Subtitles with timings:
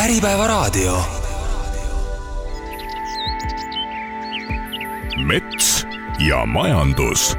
[0.00, 1.02] Äripäevaraadio.
[5.26, 5.86] mets
[6.28, 7.36] ja majandus.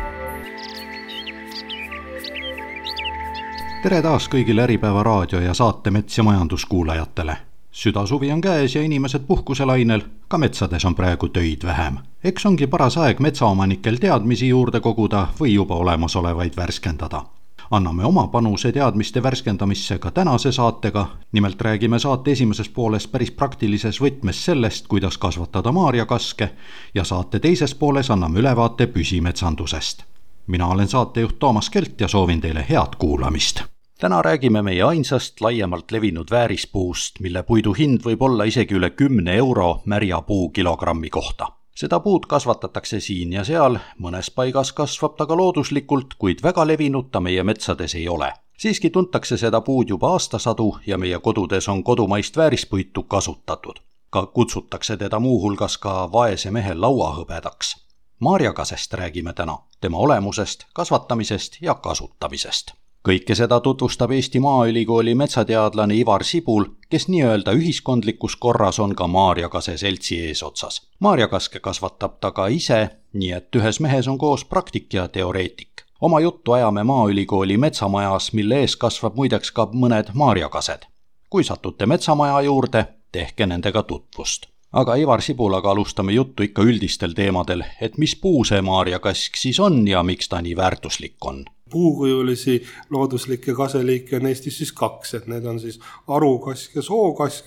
[3.83, 7.37] tere taas kõigile Äripäeva raadio ja saate Mets ja majandus kuulajatele.
[7.71, 11.97] südasuvi on käes ja inimesed puhkuselainel, ka metsades on praegu töid vähem.
[12.23, 17.25] eks ongi paras aeg metsaomanikel teadmisi juurde koguda või juba olemasolevaid värskendada
[17.71, 21.07] anname oma panuse teadmiste värskendamisse ka tänase saatega.
[21.31, 26.49] nimelt räägime saate esimeses pooles päris praktilises võtmes sellest, kuidas kasvatada maarjakaske
[26.95, 30.03] ja saate teises pooles anname ülevaate püsimetsandusest.
[30.47, 33.63] mina olen saatejuht Toomas Kelt ja soovin teile head kuulamist
[33.99, 39.35] täna räägime meie ainsast laiemalt levinud väärispuust, mille puidu hind võib olla isegi üle kümne
[39.35, 45.25] euro märja puu kilogrammi kohta seda puud kasvatatakse siin ja seal, mõnes paigas kasvab ta
[45.25, 48.33] ka looduslikult, kuid väga levinud ta meie metsades ei ole.
[48.61, 53.79] siiski tuntakse seda puud juba aastasadu ja meie kodudes on kodumaist väärispuitu kasutatud.
[54.09, 57.75] ka kutsutakse teda muuhulgas ka vaese mehe lauahõbedaks.
[58.19, 66.23] Maarjakasest räägime täna, tema olemusest, kasvatamisest ja kasutamisest kõike seda tutvustab Eesti Maaülikooli metsateadlane Ivar
[66.23, 70.81] Sibul, kes nii-öelda ühiskondlikus korras on ka Maarjakase seltsi eesotsas.
[70.99, 75.69] Maarjakaske kasvatab ta ka ise, nii et ühes mehes on koos praktik ja teoreetik.
[76.01, 80.85] oma juttu ajame Maaülikooli metsamajas, mille ees kasvab muideks ka mõned maarjakased.
[81.29, 87.63] kui satute metsamaja juurde, tehke nendega tutvust aga Ivar Sibulaga alustame juttu ikka üldistel teemadel,
[87.81, 93.55] et mis puu see maarjakask siis on ja miks ta nii väärtuslik on puukujulisi looduslikke
[93.55, 97.45] kaseliike on Eestis siis kaks, et need on siis arukask ja sookask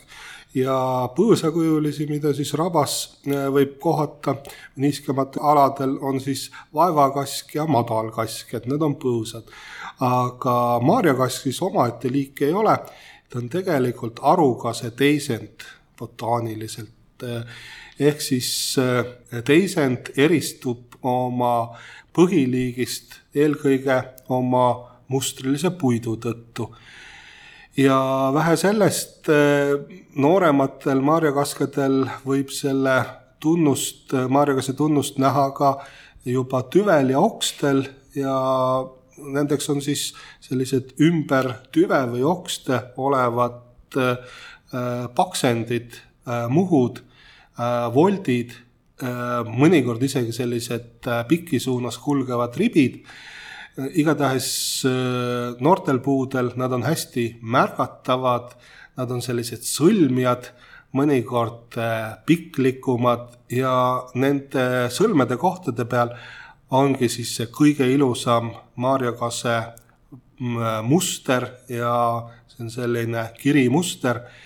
[0.55, 0.77] ja
[1.16, 4.36] põõsakujulisi, mida siis rabas äh, võib kohata
[4.83, 9.50] niiskematel aladel, on siis vaevakask ja madalkask, et need on põõsad.
[10.00, 12.75] aga maarjakask siis omaette liik ei ole,
[13.31, 15.66] ta on tegelikult arukase teisend
[15.98, 17.42] botaaniliselt äh,
[17.98, 19.05] ehk siis äh,
[19.44, 21.77] teisend eristub oma
[22.14, 23.98] põhiliigist eelkõige
[24.32, 24.66] oma
[25.12, 26.70] mustrilise puidu tõttu.
[27.76, 29.75] ja vähe sellest, äh,
[30.16, 33.04] noorematel marjakaskedel võib selle
[33.41, 35.84] tunnust, marjakase tunnust näha ka
[36.24, 38.36] juba tüvel ja okstel ja
[39.19, 44.16] nendeks on siis sellised ümber tüve või okste olevad äh,
[45.14, 46.00] paksendid,
[46.48, 47.03] muhud,
[47.94, 48.54] voldid
[49.03, 53.00] mõnikord isegi sellised äh, piki suunas kulgevad ribid.
[53.78, 54.47] Äh, igatahes
[55.60, 58.54] noortel puudel nad on hästi märgatavad,
[58.97, 60.53] nad on sellised sõlmjad,
[60.94, 61.75] mõnikord
[62.22, 63.75] piklikumad ja
[64.15, 66.12] nende sõlmede kohtade peal
[66.71, 69.56] ongi siis see kõige ilusam maarjakase
[70.38, 71.97] mm, muster ja
[72.47, 74.41] see on selline kirimuster Äh,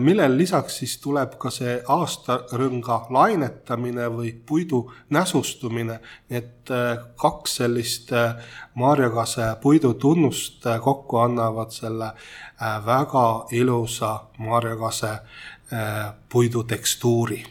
[0.00, 5.98] millel lisaks siis tuleb ka see aastarõnga lainetamine või puidu näsustumine,
[6.30, 8.36] et äh, kaks sellist äh,
[8.74, 12.12] marjakase puidutunnust kokku annavad selle
[12.86, 15.10] väga ilusa marjakase
[16.30, 17.42] puidu tekstuuri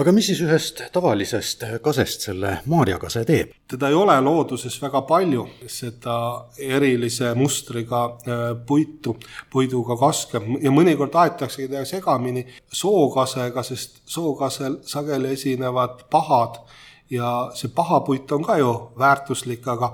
[0.00, 3.52] aga mis siis ühest tavalisest kasest selle maarjakase teeb?
[3.70, 6.14] teda ei ole looduses väga palju, seda
[6.58, 9.14] erilise mustriga äh, puitu,
[9.52, 10.40] puiduga kaske.
[10.62, 16.58] Ja mõnikord aetaksegi teda segamini sookasega, sest sookasel sageli esinevad pahad.
[17.10, 19.92] Ja see pahapuit on ka ju väärtuslik, aga,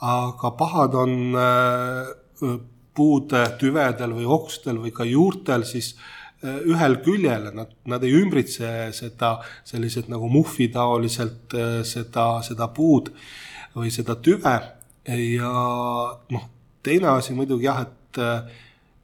[0.00, 2.56] aga pahad on äh,
[2.96, 8.90] puude tüvedel või okstel või ka juurtel siis Äh, ühel küljel, nad, nad ei ümbritse
[8.96, 9.34] seda
[9.66, 13.10] selliselt nagu muhvitaoliselt äh, seda, seda puud
[13.76, 14.54] või seda tüve
[15.04, 15.50] ja
[16.32, 16.46] noh,
[16.84, 18.22] teine asi muidugi jah, et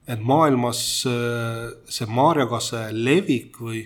[0.06, 0.80] et maailmas
[1.10, 3.84] äh, see maarjakase levik või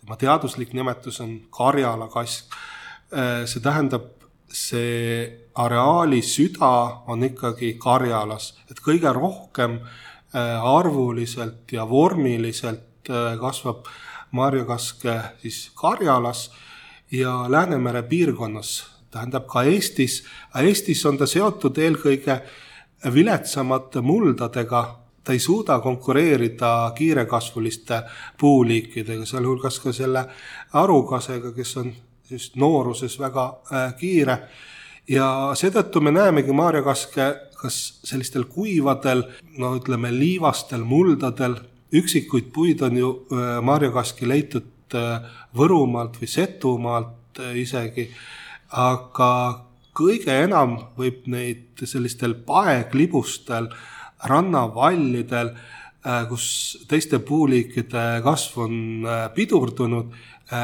[0.00, 2.52] tema teaduslik nimetus on karjalakask.
[3.48, 4.04] see tähendab,
[4.52, 5.24] see
[5.56, 9.78] areaali süda on ikkagi Karjalas, et kõige rohkem
[10.32, 12.87] arvuliselt ja vormiliselt Äh,
[13.40, 13.86] kasvab
[14.30, 16.50] marjakaske siis Karjalas
[17.10, 20.24] ja Läänemere piirkonnas, tähendab ka Eestis.
[20.60, 22.40] Eestis on ta seotud eelkõige
[23.14, 24.82] viletsamate muldadega,
[25.24, 28.02] ta ei suuda konkureerida kiirekasvuliste
[28.40, 30.24] puuliikidega, sealhulgas ka selle
[30.72, 31.92] arukasega, kes on
[32.30, 34.38] just nooruses väga äh, kiire
[35.08, 37.28] ja seetõttu me näemegi maarjakaske
[37.58, 39.24] kas sellistel kuivadel,
[39.58, 41.56] no ütleme, liivastel muldadel
[41.92, 45.24] üksikuid puid on ju äh, marjakaski leitud äh,
[45.56, 48.08] Võrumaalt või Setumaalt äh, isegi,
[48.76, 49.30] aga
[49.96, 53.70] kõige enam võib neid sellistel paeklibustel,
[54.28, 55.54] rannavallidel
[56.30, 56.44] kus
[56.88, 58.76] teiste puuliikide kasv on
[59.34, 60.12] pidurdunud,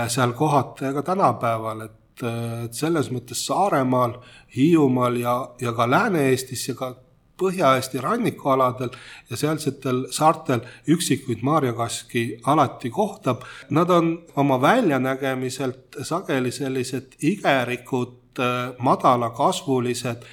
[0.09, 2.23] seal kohati ka tänapäeval, et,
[2.65, 4.15] et selles mõttes Saaremaal,
[4.55, 6.93] Hiiumaal ja, ja ka Lääne-Eestis ja ka
[7.41, 8.93] Põhja-Eesti rannikualadel
[9.31, 13.43] ja sealsetel saartel üksikuid maarjakaski alati kohtab.
[13.75, 18.39] Nad on oma väljanägemiselt sageli sellised igerikud,
[18.79, 20.25] madalakasvulised,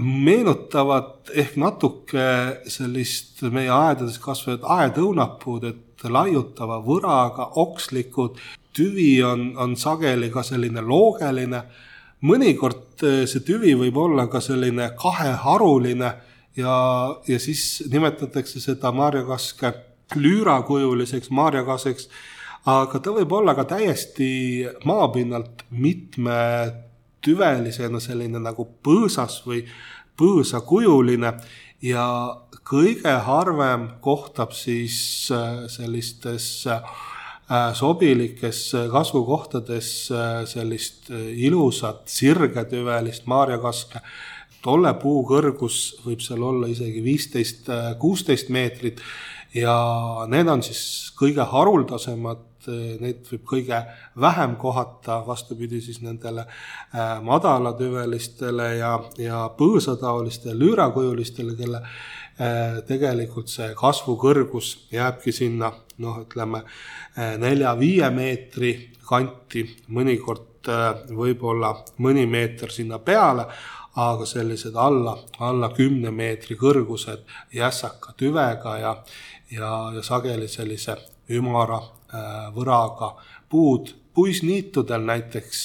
[0.00, 2.24] meenutavad ehk natuke
[2.70, 8.38] sellist meie aedades kasvavaid aedõunapuud, et laiutava võraga, okslikud,
[8.76, 11.64] tüvi on, on sageli ka selline loogeline
[12.26, 16.10] mõnikord eh, see tüvi võib olla ka selline kaheharuline
[16.56, 16.74] ja,
[17.26, 19.72] ja siis nimetatakse seda marjakaske
[20.16, 22.08] lüürakujuliseks marjakaseks.
[22.66, 29.64] aga ta võib olla ka täiesti maapinnalt mitmetüvelisena selline nagu põõsas või
[30.20, 31.32] põõsakujuline
[31.82, 32.36] ja
[32.70, 36.82] kõige harvem kohtab siis eh, sellistes äh,
[37.74, 44.02] sobilikes äh, kasvukohtades äh, sellist ilusat sirgetüvelist maarjakaske.
[44.62, 49.00] tolle puu kõrgus võib seal olla isegi viisteist, kuusteist meetrit
[49.56, 49.74] ja
[50.28, 50.82] need on siis
[51.16, 52.68] kõige haruldasemad,
[53.00, 53.78] neid võib kõige
[54.20, 56.44] vähem kohata, vastupidi siis nendele
[57.24, 61.80] madalatüvelistele ja, ja põõsataolistele lüürakujulistele, kelle
[62.88, 65.68] tegelikult see kasvukõrgus jääbki sinna
[66.00, 68.72] noh, ütleme eh, nelja-viie meetri
[69.06, 73.46] kanti, mõnikord eh, võib-olla mõni meeter sinna peale,
[74.00, 78.92] aga sellised alla, alla kümne meetri kõrgused jässaka tüvega ja,
[79.50, 80.96] ja, ja sageli sellise
[81.30, 81.80] ümara
[82.54, 83.12] võraga
[83.50, 85.60] puud, puisniitudel näiteks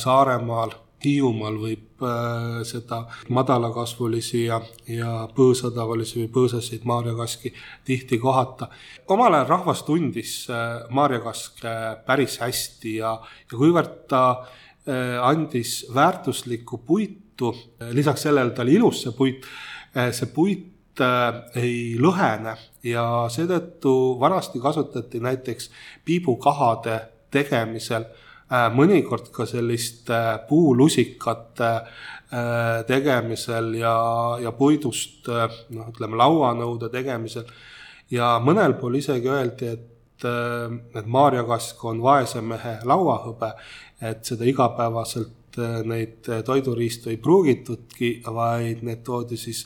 [0.00, 0.72] Saaremaal
[1.04, 3.02] Hiiumaal võib äh, seda
[3.36, 4.56] madalakasvulisi ja,
[4.88, 7.52] ja põõsatavalisi või põõsaseid maarjakaski
[7.84, 8.70] tihti kohata.
[9.08, 11.74] omal ajal rahvas tundis äh, maarjakaske
[12.06, 17.52] päris hästi ja, ja kuivõrd ta äh, andis väärtuslikku puitu,
[17.92, 19.44] lisaks sellele ta oli ilus, see puit,
[19.92, 20.72] see puit
[21.60, 22.54] ei lõhene
[22.88, 23.90] ja seetõttu
[24.20, 25.68] vanasti kasutati näiteks
[26.08, 33.96] piibukahade tegemisel Äh, mõnikord ka selliste äh, puulusikate äh, tegemisel ja,
[34.42, 37.46] ja puidust noh, ütleme lauanõude tegemisel.
[38.10, 40.26] ja mõnel pool isegi öeldi, et,
[40.94, 43.50] et maarjakask on vaese mehe lauahõbe,
[44.00, 45.32] et seda igapäevaselt
[45.84, 49.64] neid toiduriistu ei pruugitudki, vaid need toodi siis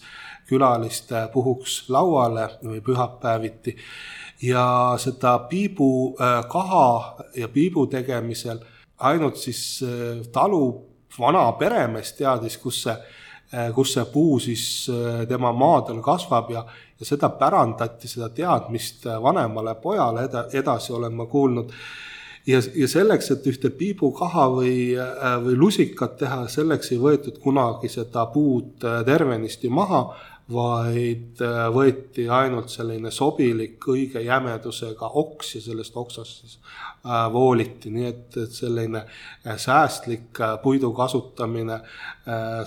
[0.48, 3.76] külaliste puhuks lauale või pühapäeviti
[4.42, 8.62] ja seda piibukaha ja piibu tegemisel
[9.00, 10.64] ainult siis äh, talu
[11.18, 12.94] vana peremees teadis, kus see,
[13.54, 16.64] äh, kus see puu siis äh, tema maadel kasvab ja,
[17.00, 21.72] ja seda pärandati, seda teadmist vanemale pojale eda, edasi olen ma kuulnud.
[22.46, 24.74] ja, ja selleks, et ühte piibukaha või,
[25.44, 30.06] või lusikat teha, selleks ei võetud kunagi seda puud tervenisti maha
[30.52, 37.92] vaid äh, võeti ainult selline sobilik õige jämedusega oks ja sellest oksast siis äh, vooliti,
[37.94, 41.80] nii et, et selline äh, säästlik puidu kasutamine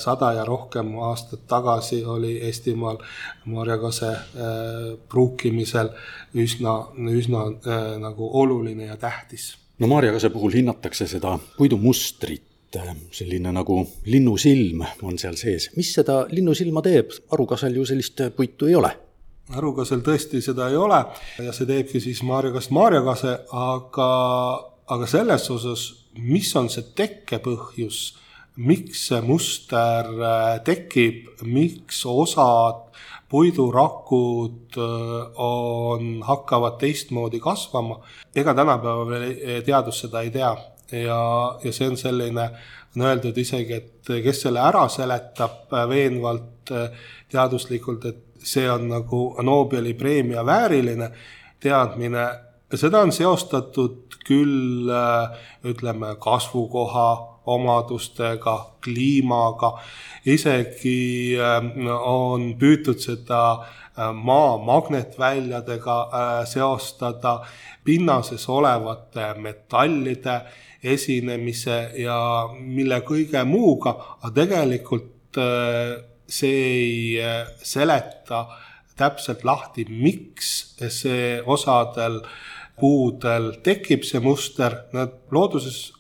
[0.02, 2.98] sada ja rohkem aastat tagasi oli Eestimaal
[3.46, 4.10] marjakase
[5.10, 5.92] pruukimisel
[6.36, 6.74] üsna,
[7.14, 7.46] üsna
[8.02, 9.54] nagu oluline ja tähtis.
[9.80, 15.70] no marjakase puhul hinnatakse seda puidumustrit et selline nagu linnusilm on seal sees.
[15.78, 18.92] mis seda linnusilma teeb, arukasel ju sellist puitu ei ole.
[19.54, 21.00] Arukasel tõesti seda ei ole
[21.44, 24.10] ja see teebki siis maarjakast maarjakase, aga,
[24.96, 25.88] aga selles osas,
[26.18, 28.04] mis on see tekkepõhjus,
[28.64, 32.86] miks see muster äh, tekib, miks osad
[33.34, 38.00] puidurakud äh, on, hakkavad teistmoodi kasvama,
[38.36, 40.54] ega tänapäeval teadus seda ei tea
[40.94, 41.20] ja,
[41.64, 42.48] ja see on selline,
[42.96, 46.72] on öeldud isegi, et kes selle ära seletab veenvalt,
[47.32, 51.10] teaduslikult, et see on nagu Nobeli preemia vääriline
[51.64, 52.28] teadmine.
[52.74, 54.90] seda on seostatud küll
[55.64, 59.74] ütleme kasvukoha omadustega, kliimaga,
[60.26, 63.42] isegi on püütud seda
[64.14, 65.98] maa magnetväljadega
[66.50, 67.40] seostada,
[67.84, 70.42] pinnases olevate metallide
[70.84, 72.18] esinemise ja
[72.60, 75.96] mille kõige muuga, aga tegelikult äh,
[76.28, 78.46] see ei äh, seleta
[79.00, 82.22] täpselt lahti, miks see osadel
[82.80, 85.94] puudel tekib see muster, nad looduses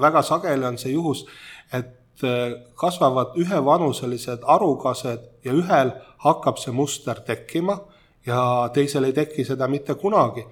[0.00, 1.26] väga sageli on see juhus,
[1.72, 5.92] et äh, kasvavad ühevanuselised arukased ja ühel
[6.24, 7.80] hakkab see muster tekkima
[8.26, 8.40] ja
[8.74, 10.46] teisel ei teki seda mitte kunagi.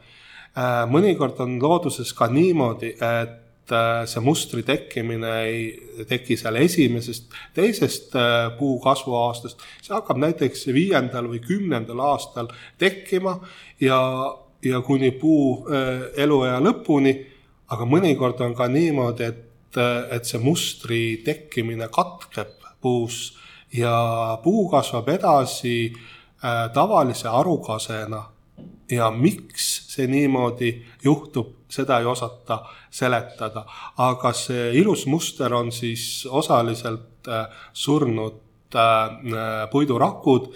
[0.88, 3.46] mõnikord on looduses ka niimoodi, et
[4.06, 8.14] see mustri tekkimine ei teki seal esimesest, teisest
[8.58, 13.38] puu kasvuaastast, see hakkab näiteks viiendal või kümnendal aastal tekkima
[13.82, 13.99] ja,
[14.62, 15.66] ja kuni puu
[16.16, 17.16] eluea lõpuni,
[17.75, 19.42] aga mõnikord on ka niimoodi, et
[19.76, 23.37] et see mustri tekkimine katkeb puus
[23.73, 28.25] ja puu kasvab edasi äh, tavalise harukasena.
[28.90, 30.71] Ja miks see niimoodi
[31.05, 33.64] juhtub, seda ei osata seletada,
[33.99, 40.52] aga see ilus muster on siis osaliselt äh, surnud äh, puidurakud.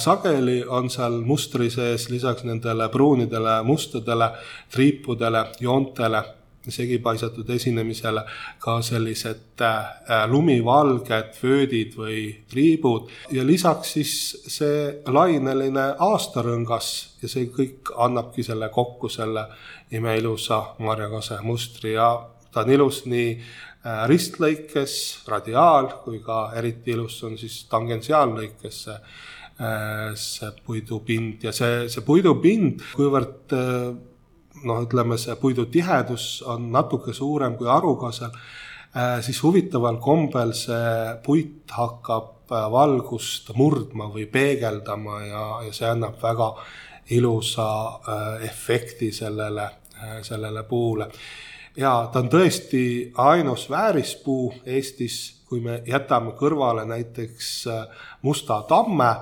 [0.00, 4.30] Sageli on seal mustri sees lisaks nendele pruunidele, mustadele
[4.72, 6.22] triipudele, joontele
[6.72, 8.22] segipaisatud esinemisele
[8.62, 13.10] ka sellised äh, lumivalged vöödid või triibud.
[13.34, 14.14] Ja lisaks siis
[14.46, 16.90] see laineline aastarõngas
[17.22, 19.46] ja see kõik annabki selle kokku selle
[19.94, 21.94] imeilusa marjakase mustri.
[21.96, 22.10] Ja
[22.52, 28.98] ta on ilus nii äh, ristlõikes, radiaal kui ka eriti ilus on siis tangentsiaallõikes see
[28.98, 31.46] äh, see puidupind.
[31.46, 33.56] Ja see, see puidupind, kuivõrd
[34.66, 38.34] noh, ütleme see puidu tihedus on natuke suurem kui harukasel,
[38.96, 45.88] äh, siis huvitaval kombel see puit hakkab äh, valgust murdma või peegeldama ja, ja see
[45.90, 46.52] annab väga
[47.16, 49.68] ilusa äh, efekti sellele,
[50.22, 51.06] sellele puule.
[51.76, 57.50] ja ta on tõesti ainus väärispuu Eestis, kui me jätame kõrvale näiteks
[58.26, 59.12] musta tamme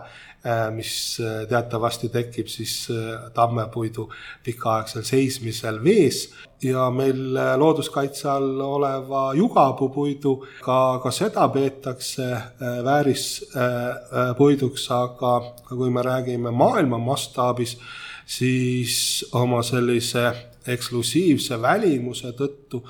[0.70, 4.10] mis äh, teatavasti tekib siis äh, tammepuidu
[4.44, 6.30] pikaaegsel seismisel vees.
[6.62, 12.28] Ja meil looduskaitse all oleva jugapuupuidu ka, ka seda peetakse
[12.84, 15.32] väärispuiduks, aga
[15.68, 17.76] kui me räägime maailma mastaabis,
[18.24, 20.32] siis oma sellise
[20.66, 22.80] eksklusiivse välimuse tõttu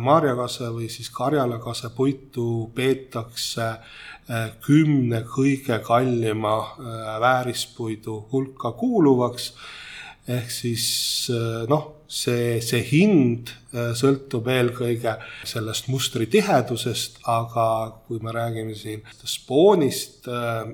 [0.00, 3.88] marjakase või siis karjalakase puitu peetakse äh,
[4.30, 9.52] Äh, kümne kõige kallima äh, väärispuidu hulka kuuluvaks.
[10.28, 10.84] ehk siis
[11.34, 15.16] äh, noh, see, see hind sõltub eelkõige
[15.46, 17.66] sellest mustri tihedusest, aga
[18.06, 20.26] kui me räägime siin spoonist,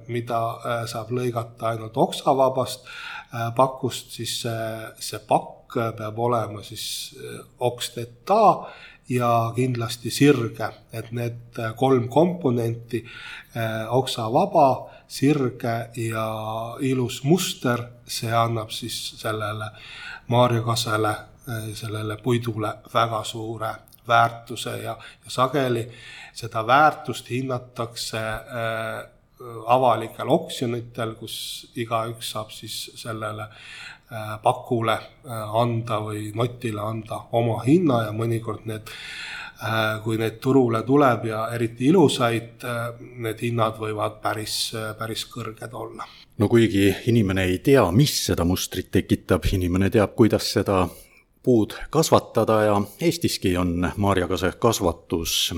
[0.08, 0.40] mida
[0.88, 2.88] saab lõigata ainult oksavabast
[3.56, 7.16] pakust, siis see, pakk peab olema siis
[7.58, 8.42] oksteta
[9.08, 13.04] ja kindlasti sirge, et need kolm komponenti,
[13.88, 14.68] oksavaba,
[15.08, 16.26] sirge ja
[16.80, 19.70] ilus muster, see annab siis sellele
[20.32, 21.14] maarjakasele,
[21.74, 23.74] sellele puidule väga suure
[24.08, 25.90] väärtuse ja, ja sageli
[26.34, 29.08] seda väärtust hinnatakse äh,
[29.66, 31.36] avalikel oksjonitel, kus
[31.76, 33.48] igaüks saab siis sellele
[34.12, 38.92] Äh, pakule äh, anda või notile anda oma hinna ja mõnikord need,
[39.58, 42.62] äh, kui neid turule tuleb ja eriti ilusaid,
[43.18, 46.06] need hinnad võivad päris, päris kõrged olla.
[46.38, 50.84] no kuigi inimene ei tea, mis seda mustrit tekitab, inimene teab, kuidas seda
[51.42, 55.50] puud kasvatada ja Eestiski on marjakase kasvatus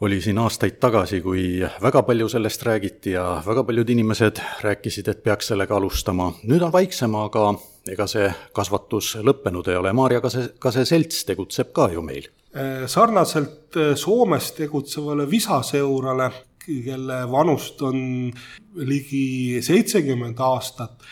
[0.00, 5.22] oli siin aastaid tagasi, kui väga palju sellest räägiti ja väga paljud inimesed rääkisid, et
[5.24, 6.32] peaks sellega alustama.
[6.44, 7.54] nüüd on vaiksem, aga
[7.88, 12.28] ega see kasvatus lõppenud ei ole, Maarja Kase, Kase selts tegutseb ka ju meil.
[12.56, 16.30] Äh, sarnaselt äh, Soomes tegutsevale Visaseurale,
[16.66, 18.32] kelle vanust on
[18.74, 21.06] ligi seitsekümmend aastat,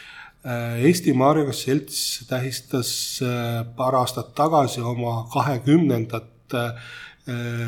[0.45, 2.91] äh, Eesti Maarjakas selts tähistas
[3.77, 6.33] paar aastat tagasi oma kahekümnendat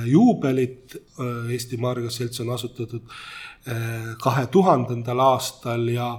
[0.07, 0.97] juubelit.
[1.53, 3.07] Eesti Maarjakas selts on asutatud
[4.21, 6.11] kahe tuhandendal aastal ja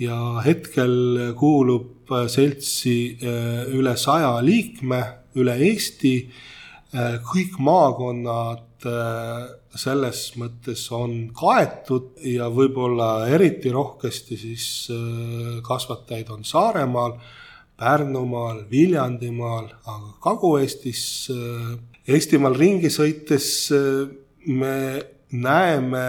[0.00, 5.00] ja hetkel kuulub äh, seltsi äh, üle saja liikme
[5.40, 6.14] üle Eesti.
[6.94, 8.66] Äh, kõik maakonnad
[9.76, 14.64] selles mõttes on kaetud ja võib-olla eriti rohkesti siis
[15.66, 17.12] kasvatajaid on Saaremaal,
[17.76, 21.02] Pärnumaal, Viljandimaal, aga Kagu-Eestis,
[22.10, 23.46] Eestimaal ringi sõites
[24.50, 24.76] me
[25.30, 26.06] näeme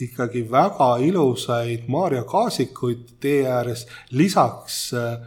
[0.00, 3.86] ikkagi väga ilusaid maarjakaasikuid tee ääres.
[4.10, 5.18] lisaks äh,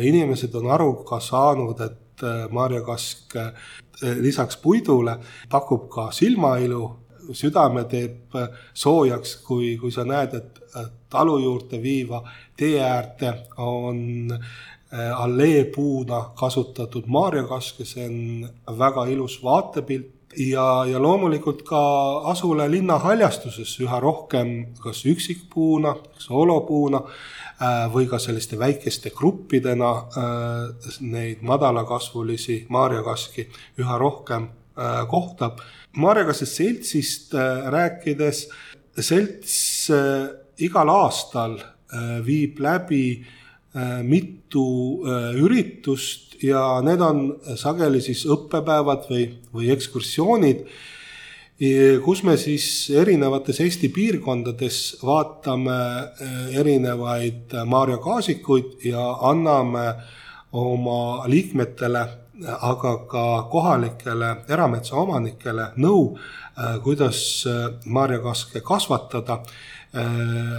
[0.00, 3.52] inimesed on aru ka saanud, et äh, maarjakask äh,
[4.20, 5.16] lisaks puidule
[5.50, 6.98] pakub ka silmailu,
[7.32, 8.34] südame teeb
[8.74, 10.58] soojaks, kui, kui sa näed, et
[11.10, 12.22] talu juurde viiva
[12.56, 13.30] tee äärde
[13.62, 14.32] on
[14.92, 21.82] alleepuuna kasutatud maarjakask ja see on väga ilus vaatepilt ja, ja loomulikult ka
[22.32, 27.02] asula linna haljastuses üha rohkem kas üksikpuuna, soolopuuna
[27.92, 29.92] või ka selliste väikeste gruppidena
[31.00, 33.48] neid madalakasvulisi maarjakaski
[33.80, 34.48] üha rohkem
[35.08, 35.60] kohtab.
[35.96, 37.34] maarjakase seltsist
[37.70, 38.48] rääkides,
[38.98, 39.90] selts
[40.58, 41.58] igal aastal
[42.24, 43.22] viib läbi
[44.04, 44.64] mitu
[45.40, 47.22] üritust ja need on
[47.56, 50.66] sageli siis õppepäevad või, või ekskursioonid,
[52.04, 59.92] kus me siis erinevates Eesti piirkondades vaatame eh, erinevaid Maarja kaasikuid ja anname
[60.52, 62.02] oma liikmetele,
[62.42, 66.16] aga ka kohalikele erametsaomanikele nõu,
[66.82, 69.42] kuidas eh, marjakaske kasvatada.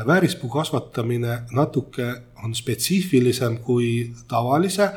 [0.07, 2.05] Väärispuu kasvatamine natuke
[2.43, 4.91] on spetsiifilisem kui tavalise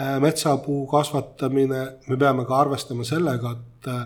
[0.00, 4.04] Äh, metsapuu kasvatamine, me peame ka arvestama sellega, et, äh,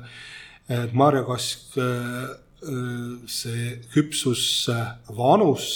[0.75, 2.33] et marjakask, äh,
[3.29, 5.67] see küpsusvanus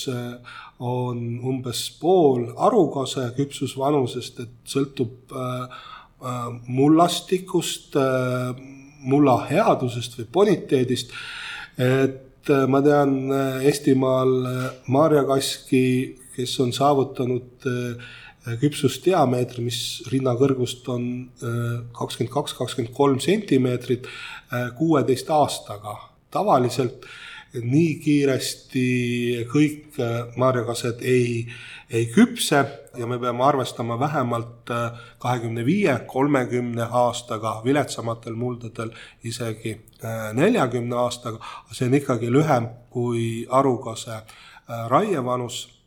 [0.81, 5.35] on umbes pool arukase küpsusvanusest, et sõltub
[6.65, 7.99] mullastikust,
[9.05, 11.13] mulla headusest või boniteedist.
[11.77, 12.28] et
[12.69, 13.33] ma tean
[13.67, 14.33] Eestimaal
[14.87, 15.85] marjakaski,
[16.37, 17.69] kes on saavutanud
[18.49, 19.79] Äh, küpsusdiameetri, mis
[20.13, 21.07] rinnakõrgust on
[21.43, 25.97] äh, kakskümmend kaks, kakskümmend kolm sentimeetrit äh, kuueteist aastaga.
[26.31, 27.07] tavaliselt
[27.57, 28.89] nii kiiresti
[29.49, 29.97] kõik
[30.37, 31.47] marjakased ei,
[31.91, 32.65] ei küpse
[32.99, 34.71] ja me peame arvestama vähemalt
[35.19, 38.91] kahekümne viie, kolmekümne aastaga, viletsamatel muldadel
[39.25, 39.73] isegi
[40.33, 41.39] neljakümne aastaga.
[41.73, 44.21] see on ikkagi lühem kui arukase
[44.89, 45.79] raievanus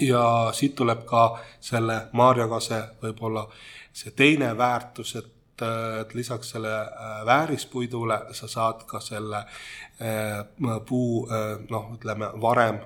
[0.00, 1.22] ja siit tuleb ka
[1.60, 3.46] selle marjakase võib-olla
[3.92, 5.64] see teine väärtus, et,
[6.00, 10.42] et lisaks selle äh, väärispuidule sa saad ka selle äh,
[10.88, 12.80] puu äh, noh, ütleme varem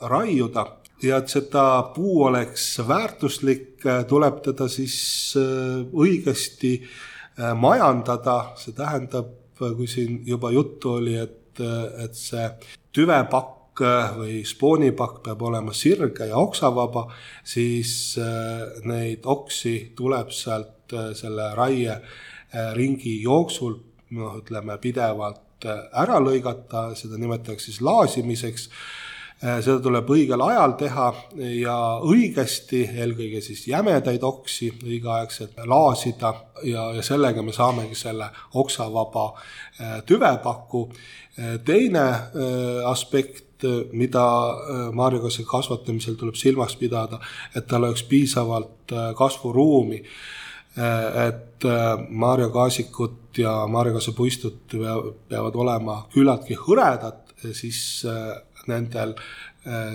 [0.00, 0.64] raiuda
[1.02, 1.64] ja et seda
[1.94, 4.96] puu oleks väärtuslik, tuleb teda siis
[5.36, 6.74] õigesti
[7.56, 11.62] majandada, see tähendab, kui siin juba juttu oli, et,
[12.04, 12.44] et see
[12.92, 17.06] tüvepakk pakk või spoonipakk peab olema sirge ja oksavaba,
[17.44, 23.78] siis äh, neid oksi tuleb sealt äh, selle raieringi äh, jooksul
[24.10, 28.70] noh, ütleme pidevalt ära lõigata, seda nimetatakse siis laasimiseks
[29.40, 31.06] seda tuleb õigel ajal teha
[31.56, 36.34] ja õigesti, eelkõige siis jämedaid oksi õigeaegselt laasida
[36.68, 38.28] ja, ja sellega me saamegi selle
[38.60, 39.30] oksavaba
[40.04, 40.82] tüvepaku.
[41.64, 42.04] teine
[42.84, 47.20] aspekt Äh, mida äh, marjakasse kasvatamisel tuleb silmas pidada,
[47.56, 50.04] et tal oleks piisavalt äh, kasvuruumi.
[51.26, 51.64] et
[52.08, 54.76] marjakaasikud ja marjakassepuistud
[55.28, 58.06] peavad olema küllaltki hõredad, siis
[58.70, 59.16] nendel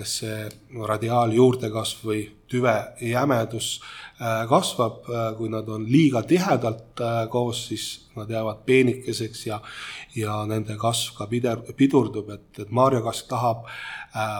[0.06, 0.44] see
[0.86, 3.80] radiaaljuurdekasv või tüve jämedus
[4.48, 7.86] kasvab, kui nad on liiga tihedalt koos, siis
[8.16, 9.58] nad jäävad peenikeseks ja,
[10.16, 13.66] ja nende kasv ka pider, pidurdub, et, et marjakask tahab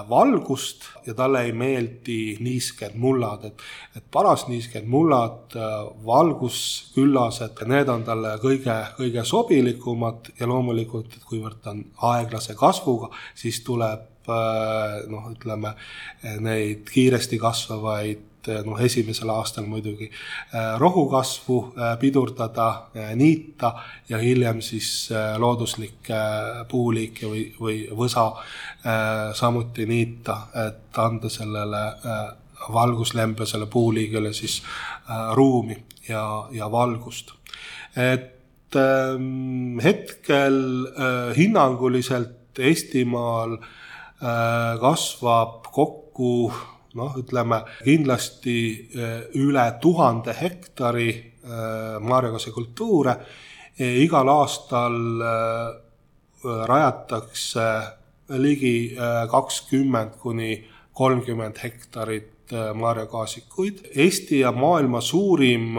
[0.08, 3.62] valgust ja talle ei meeldi niisked mullad, et,
[3.96, 10.32] et parasniisked mullad äh,, valgusküllased, need on talle kõige, kõige sobilikumad.
[10.40, 15.74] Ja loomulikult, et kuivõrd ta on aeglase kasvuga, siis tuleb noh, ütleme
[16.42, 23.72] neid kiiresti kasvavaid et noh, esimesel aastal muidugi äh, rohukasvu äh, pidurdada, äh, niita
[24.08, 26.20] ja hiljem siis looduslikke
[26.70, 28.30] puuliike või, või võsa
[29.34, 30.36] samuti niita,
[30.66, 31.80] et anda sellele
[32.72, 34.60] valguslembesele puuliigile siis
[35.34, 35.76] ruumi
[36.08, 37.32] ja, ja valgust.
[37.96, 40.62] et ähm, hetkel
[41.36, 43.58] hinnanguliselt Eestimaal
[44.80, 46.52] kasvab kokku
[46.96, 48.58] noh, ütleme kindlasti
[48.96, 53.16] eh, üle tuhande hektari eh, marjakasekultuure.
[53.76, 54.94] igal aastal
[56.68, 57.66] rajatakse
[58.40, 58.96] ligi
[59.28, 60.64] kakskümmend kuni
[60.96, 63.82] kolmkümmend hektarit marjakaasikuid.
[63.92, 65.76] Eesti ja maailma suurim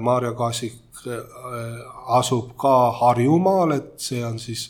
[0.00, 1.08] marjakaasik
[2.18, 4.68] asub ka Harjumaal, et see on siis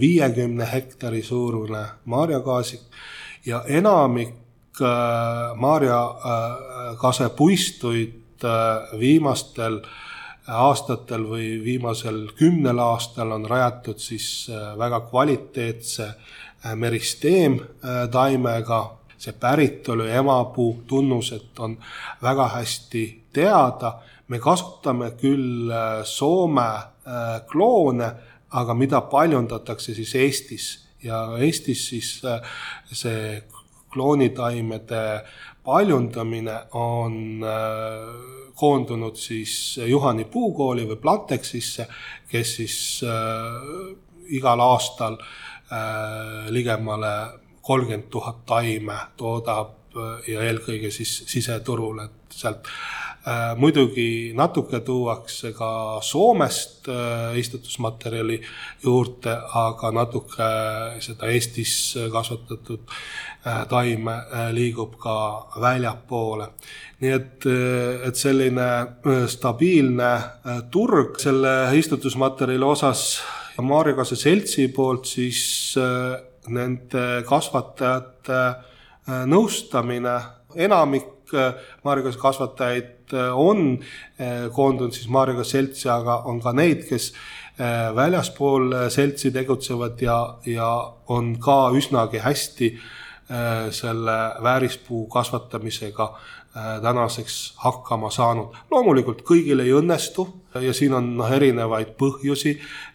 [0.00, 2.80] viiekümne hektari suurune marjakaasik
[3.46, 4.34] ja enamik
[4.80, 6.96] Äh, Maarja äh,
[8.44, 9.80] äh, viimastel
[10.46, 16.10] aastatel või viimasel kümnel aastal on rajatud siis väga kvaliteetse
[16.74, 17.58] meristeem
[18.10, 18.92] taimega.
[19.18, 21.78] see päritolu ja emapuu tunnused on
[22.22, 23.98] väga hästi teada.
[24.28, 25.72] me kasutame küll
[26.04, 26.70] Soome
[27.50, 28.12] kloone,
[28.50, 30.66] aga mida paljundatakse siis Eestis?
[31.02, 32.22] Ja Eestis siis
[32.92, 33.42] see
[33.92, 35.02] kloonitaimede
[35.64, 37.44] paljundamine on
[38.56, 41.86] koondunud siis Juhani puukooli või Plantexisse,
[42.30, 43.96] kes siis äh,
[44.38, 47.12] igal aastal äh, ligemale
[47.60, 53.05] kolmkümmend tuhat taime toodab äh, ja eelkõige siis siseturul, et sealt äh,
[53.58, 58.40] muidugi natuke tuuakse ka Soomest äh, istutusmaterjali
[58.84, 60.50] juurde, aga natuke
[61.02, 65.16] seda Eestis kasvatatud äh, taime äh, liigub ka
[65.60, 66.52] väljapoole.
[67.02, 67.48] Nii et,
[68.08, 73.08] et selline äh, stabiilne äh, turg selle istutusmaterjali osas
[73.56, 76.16] Maarjakase seltsi poolt siis äh,
[76.52, 78.40] nende kasvatajate
[79.26, 80.16] nõustamine,
[80.58, 81.32] enamik
[81.86, 83.78] Maarjakase kasvatajaid on
[84.52, 87.12] koondunud siis Maarjakase seltsi, aga on ka neid, kes
[87.96, 90.16] väljaspool seltsi tegutsevad ja,
[90.46, 90.70] ja
[91.08, 92.72] on ka üsnagi hästi
[93.74, 96.10] selle väärispuu kasvatamisega
[96.56, 98.54] Äh, tänaseks hakkama saanud.
[98.70, 100.22] loomulikult kõigil ei õnnestu
[100.64, 102.54] ja siin on noh, erinevaid põhjusi.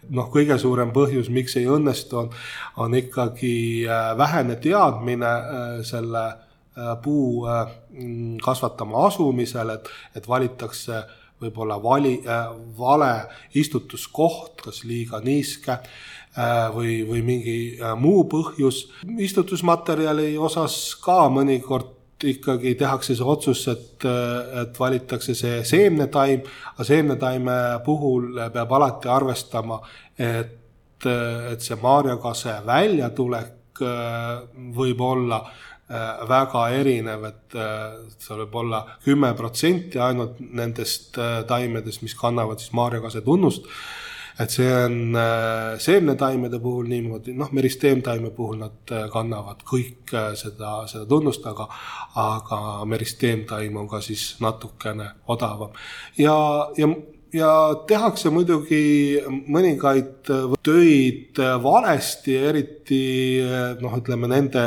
[0.09, 2.31] noh, kõige suurem põhjus, miks ei õnnestu, on,
[2.77, 6.23] on ikkagi äh, vähene teadmine äh, selle
[7.03, 7.43] puu
[8.43, 11.01] kasvatama asumisel, et, et valitakse
[11.41, 13.13] võib-olla vali äh,, vale
[13.57, 18.85] istutuskoht, kas liiga niiske äh, või, või mingi äh, muu põhjus.
[19.17, 24.03] istutusmaterjali osas ka mõnikord ikkagi tehakse see otsus, et,
[24.61, 26.43] et valitakse see seemnetaim,
[26.75, 27.55] aga seemnetaime
[27.85, 29.79] puhul peab alati arvestama,
[30.21, 34.45] et, et see marjakase väljatulek äh,
[34.77, 35.70] võib olla äh,
[36.29, 42.73] väga erinev, et äh, see võib olla kümme protsenti ainult nendest taimedest, mis kannavad siis
[42.77, 43.67] marjakase tunnust
[44.39, 50.31] et see on äh, seemnetaimede puhul niimoodi, noh, meristeemtaime puhul nad äh, kannavad kõik äh,
[50.39, 51.67] seda, seda tunnust, aga,
[52.21, 55.75] aga meristeemtaim on ka siis natukene odavam.
[56.17, 56.35] ja,
[56.77, 56.89] ja
[57.35, 57.49] ja
[57.87, 59.19] tehakse muidugi
[59.51, 60.29] mõningaid
[60.65, 63.01] töid valesti, eriti
[63.81, 64.63] noh, ütleme nende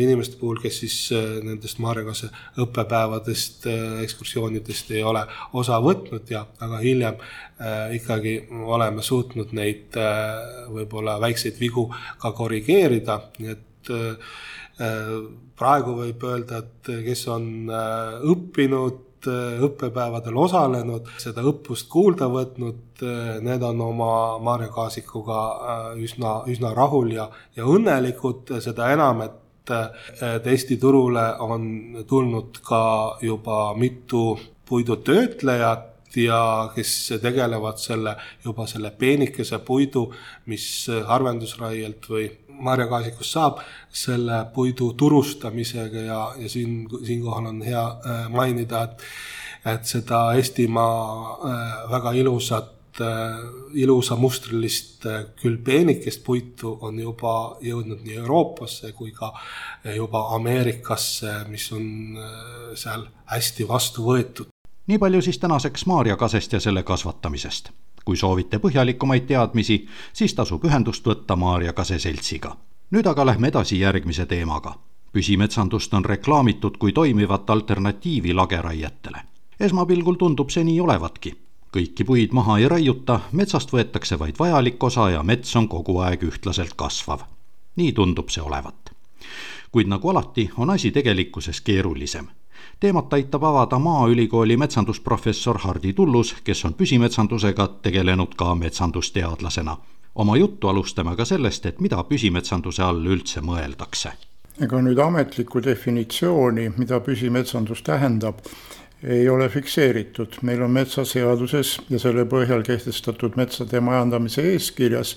[0.00, 0.96] inimeste puhul, kes siis
[1.44, 2.30] nendest Maarjakase
[2.62, 3.68] õppepäevadest,
[4.04, 5.24] ekskursioonidest ei ole
[5.58, 11.88] osa võtnud ja aga hiljem äh, ikkagi oleme suutnud neid äh, võib-olla väikseid vigu
[12.20, 14.34] ka korrigeerida, nii et äh,
[15.60, 23.36] praegu võib öelda, et kes on õppinud Äh, õppepäevadel osalenud, seda õppust kuulda võtnud, äh,
[23.44, 29.38] need on oma Maarja Kaasikuga äh, üsna, üsna rahul ja, ja õnnelikud, seda enam, et
[29.70, 31.66] et Eesti turule on
[32.08, 34.32] tulnud ka juba mitu
[34.66, 40.08] puidutöötlejat ja kes tegelevad selle, juba selle peenikese puidu,
[40.50, 40.64] mis
[41.06, 42.26] harvendusraielt või
[42.60, 49.06] marjakaasikust saab, selle puidu turustamisega ja, ja siin, siinkohal on hea äh, mainida, et
[49.68, 51.00] et seda Eestimaa
[51.44, 53.42] äh, väga ilusat äh,
[53.76, 55.04] ilusa mustrilist
[55.40, 59.32] küll peenikest puitu on juba jõudnud nii Euroopasse kui ka
[59.96, 62.16] juba Ameerikasse, mis on
[62.74, 64.49] seal hästi vastu võetud.
[64.90, 67.70] Nii palju siis tänaseks maarjakasest ja selle kasvatamisest
[68.04, 72.56] kui soovite põhjalikumaid teadmisi, siis tasub ühendust võtta Maarja Kase seltsiga.
[72.90, 74.74] nüüd aga lähme edasi järgmise teemaga.
[75.12, 79.22] püsimetsandust on reklaamitud kui toimivat alternatiivi lageraietele.
[79.60, 81.34] esmapilgul tundub see nii olevatki.
[81.76, 86.22] kõiki puid maha ei raiuta, metsast võetakse vaid vajalik osa ja mets on kogu aeg
[86.22, 87.20] ühtlaselt kasvav.
[87.76, 88.90] nii tundub see olevat.
[89.72, 92.26] kuid nagu alati, on asi tegelikkuses keerulisem
[92.80, 99.76] teemat aitab avada Maaülikooli metsandusprofessor Hardi Tullus, kes on püsimetsandusega tegelenud ka metsandusteadlasena.
[100.14, 104.12] oma juttu alustame ka sellest, et mida püsimetsanduse all üldse mõeldakse.
[104.60, 108.38] ega nüüd ametlikku definitsiooni, mida püsimetsandus tähendab,
[109.04, 115.16] ei ole fikseeritud, meil on metsaseaduses ja selle põhjal kehtestatud metsade majandamise eeskirjas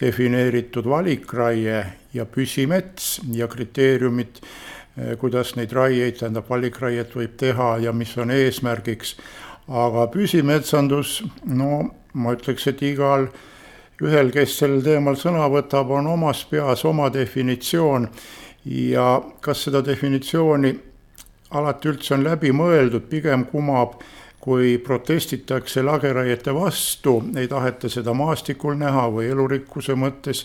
[0.00, 4.40] defineeritud valikraie ja püsimets ja kriteeriumid
[5.20, 9.16] kuidas neid raieid, tähendab valikraiet võib teha ja mis on eesmärgiks.
[9.68, 13.28] aga püsimetsandus, no ma ütleks, et igal
[14.00, 18.08] ühel, kes sel teemal sõna võtab, on omas peas oma definitsioon.
[18.64, 20.72] Ja kas seda definitsiooni
[21.50, 24.00] alati üldse on läbi mõeldud, pigem kumab,
[24.40, 30.44] kui protestitakse lageraiete vastu, ei taheta seda maastikul näha või elurikkuse mõttes,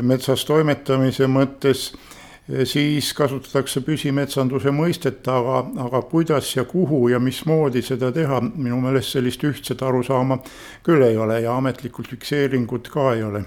[0.00, 1.90] metsas toimetamise mõttes
[2.64, 9.16] siis kasutatakse püsimetsanduse mõistet, aga, aga kuidas ja kuhu ja mismoodi seda teha, minu meelest
[9.16, 10.40] sellist ühtset arusaama
[10.86, 13.44] küll ei ole ja ametlikult fikseeringut ka ei ole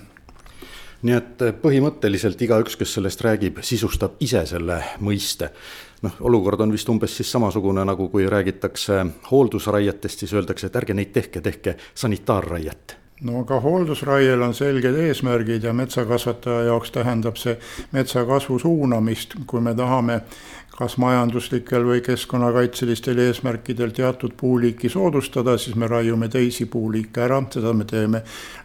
[1.04, 5.52] nii et põhimõtteliselt igaüks, kes sellest räägib, sisustab ise selle mõiste.
[6.04, 10.96] noh, olukord on vist umbes siis samasugune, nagu kui räägitakse hooldusraietest, siis öeldakse, et ärge
[10.96, 17.56] neid tehke, tehke sanitaarraiet no aga hooldusraiel on selged eesmärgid ja metsakasvataja jaoks tähendab see
[17.92, 20.22] metsa kasvu suunamist, kui me tahame
[20.74, 27.74] kas majanduslikel või keskkonnakaitselistel eesmärkidel teatud puuliiki soodustada, siis me raiume teisi puuliike ära, seda
[27.78, 28.24] me teeme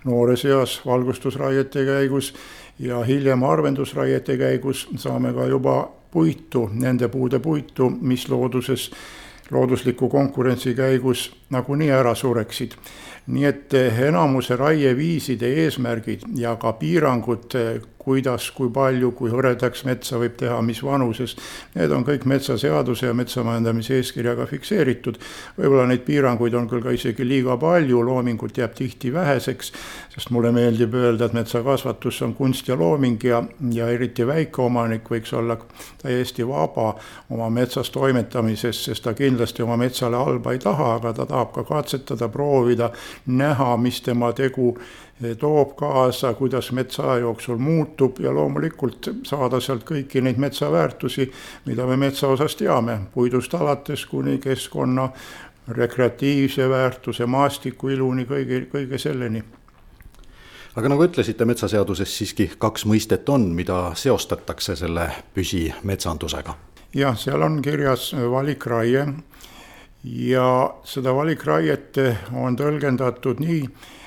[0.08, 2.32] noores eas valgustusraiete käigus
[2.78, 8.90] ja hiljem harvendusraiete käigus saame ka juba puitu, nende puude puitu, mis looduses
[9.50, 12.74] loodusliku konkurentsi käigus nagunii ära sureksid.
[13.28, 13.74] Nii et
[14.08, 17.56] enamuse raieviiside eesmärgid ja ka piirangud
[18.08, 21.36] kuidas, kui palju, kui hõredaks metsa võib teha, mis vanuses.
[21.74, 25.18] Need on kõik metsaseaduse ja metsamajandamise eeskirjaga fikseeritud.
[25.58, 29.72] võib-olla neid piiranguid on küll ka isegi liiga palju, loomingut jääb tihti väheseks,
[30.14, 33.42] sest mulle meeldib öelda, et metsakasvatus on kunst ja looming ja,
[33.72, 35.58] ja eriti väikeomanik võiks olla
[36.02, 36.94] täiesti vaba
[37.30, 41.66] oma metsas toimetamises, sest ta kindlasti oma metsale halba ei taha, aga ta tahab ka
[41.68, 42.90] katsetada, proovida,
[43.26, 44.74] näha, mis tema tegu
[45.38, 51.30] toob kaasa, kuidas mets aja jooksul muutub ja loomulikult saada sealt kõiki neid metsaväärtusi,
[51.66, 55.08] mida me metsa osas teame, puidust alates kuni keskkonna
[55.68, 59.42] rekreatiivse väärtuse, maastiku iluni, kõige, kõige selleni
[60.78, 66.54] aga nagu ütlesite, metsaseaduses siiski kaks mõistet on, mida seostatakse selle püsimetsandusega.
[66.94, 69.06] jah, seal on kirjas valikraie
[70.04, 70.48] ja
[70.84, 71.98] seda valikraiet
[72.32, 73.97] on tõlgendatud nii, Eh,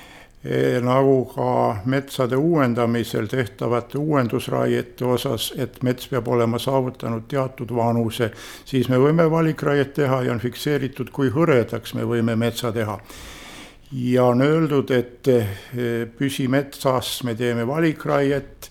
[0.82, 8.32] nagu ka metsade uuendamisel tehtavate uuendusraiete osas, et mets peab olema saavutanud teatud vanuse,
[8.64, 12.98] siis me võime valikraiet teha ja on fikseeritud, kui hõredaks me võime metsa teha.
[13.92, 15.48] ja on öeldud, et eh,
[16.18, 18.70] püsimetsas me teeme valikraiet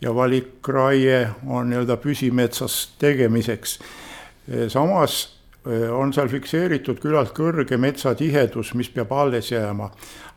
[0.00, 3.78] ja valikraie on nii-öelda püsimetsas tegemiseks.
[4.48, 5.35] Eh, samas
[5.66, 9.90] on seal fikseeritud küllalt kõrge metsatihedus, mis peab alles jääma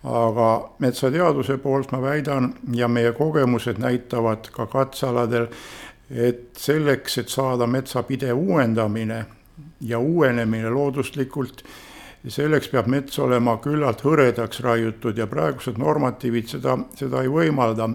[0.04, 5.50] aga metsateaduse poolt ma väidan ja meie kogemused näitavad ka katsealadel,
[6.10, 9.26] et selleks, et saada metsa pidev uuendamine
[9.82, 11.63] ja uuenemine looduslikult,
[12.28, 17.89] selleks peab mets olema küllalt hõredaks raiutud ja praegused normatiivid seda, seda ei võimalda.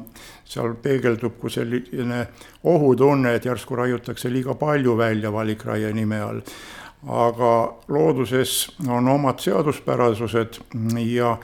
[0.44, 2.26] seal peegeldub kui selline
[2.64, 6.40] ohutunne, et järsku raiutakse liiga palju välja valikraie nime all.
[7.08, 10.60] Aga looduses on omad seaduspärasused
[11.06, 11.36] ja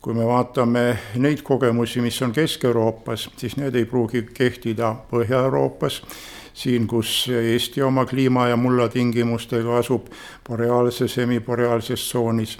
[0.00, 6.00] kui me vaatame neid kogemusi, mis on Kesk-Euroopas, siis need ei pruugi kehtida Põhja-Euroopas,
[6.54, 10.08] siin, kus Eesti oma kliima ja mulla tingimustega asub
[10.48, 12.58] boreaalses, semiboreaalses tsoonis.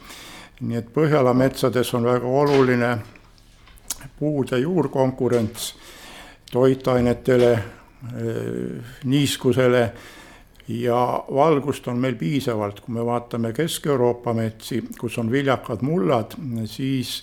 [0.61, 2.98] nii et Põhjala metsades on väga oluline
[4.18, 5.74] puude juurkonkurents
[6.53, 7.59] toitainetele,
[9.05, 9.92] niiskusele
[10.71, 16.37] ja valgust on meil piisavalt, kui me vaatame Kesk-Euroopa metsi, kus on viljakad mullad,
[16.71, 17.23] siis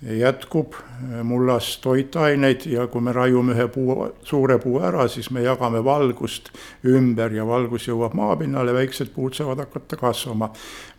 [0.00, 0.74] jätkub
[1.22, 6.48] mullas toitaineid ja kui me raiume ühe puu, suure puu ära, siis me jagame valgust
[6.88, 10.50] ümber ja valgus jõuab maapinnale, väiksed puud saavad hakata kasvama.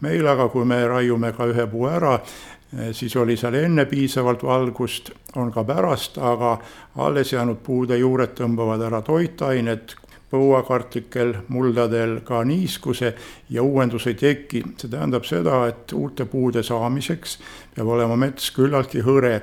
[0.01, 2.19] meil aga, kui me raiume ka ühe puu ära,
[2.93, 6.57] siis oli seal enne piisavalt valgust, on ka pärast, aga
[6.95, 9.95] alles jäänud puude juured tõmbavad ära toitained,
[10.31, 13.13] põuakartlikel muldadel ka niiskuse
[13.49, 14.63] ja uuendus ei teki.
[14.77, 17.37] see tähendab seda, et uute puude saamiseks
[17.75, 19.41] peab olema mets küllaltki hõre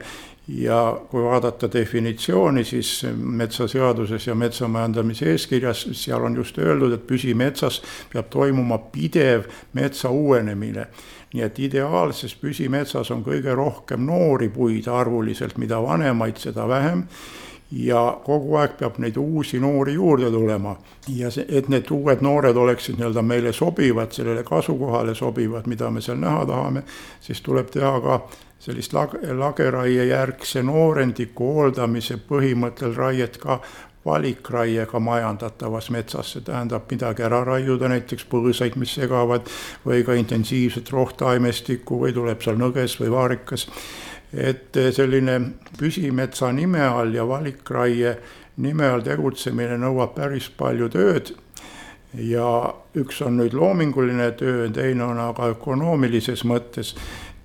[0.49, 7.83] ja kui vaadata definitsiooni, siis metsaseaduses ja metsamajandamise eeskirjas, seal on just öeldud, et püsimetsas
[8.13, 10.87] peab toimuma pidev metsa uuenemine.
[11.29, 17.05] nii et ideaalses püsimetsas on kõige rohkem noori puid arvuliselt, mida vanemaid, seda vähem
[17.71, 20.77] ja kogu aeg peab neid uusi noori juurde tulema.
[21.09, 26.01] Ja see, et need uued noored oleksid nii-öelda meile sobivad, sellele kasukohale sobivad, mida me
[26.01, 26.83] seal näha tahame,
[27.21, 28.21] siis tuleb teha ka
[28.59, 33.61] sellist lag-, lageraie järgse noorendiku hooldamise põhimõttel raiet ka
[34.09, 39.49] valikraiega majandatavas metsas, see tähendab midagi ära raiuda, näiteks põõsaid, mis segavad,
[39.85, 43.67] või ka intensiivset rohtaimestikku või tuleb seal nõges või vaarikas
[44.33, 45.39] et selline
[45.79, 48.17] püsimetsa nime all ja valikraie
[48.57, 51.35] nime all tegutsemine nõuab päris palju tööd.
[52.15, 56.95] ja üks on nüüd loominguline töö, teine on aga ökonoomilises mõttes.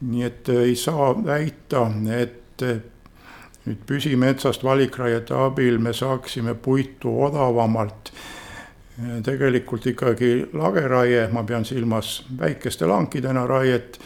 [0.01, 2.63] nii et ei saa väita, et
[3.63, 8.11] nüüd püsimetsast valikraiete abil me saaksime puitu odavamalt.
[9.23, 13.97] tegelikult ikkagi lageraie, ma pean silmas väikeste lankidena raiet,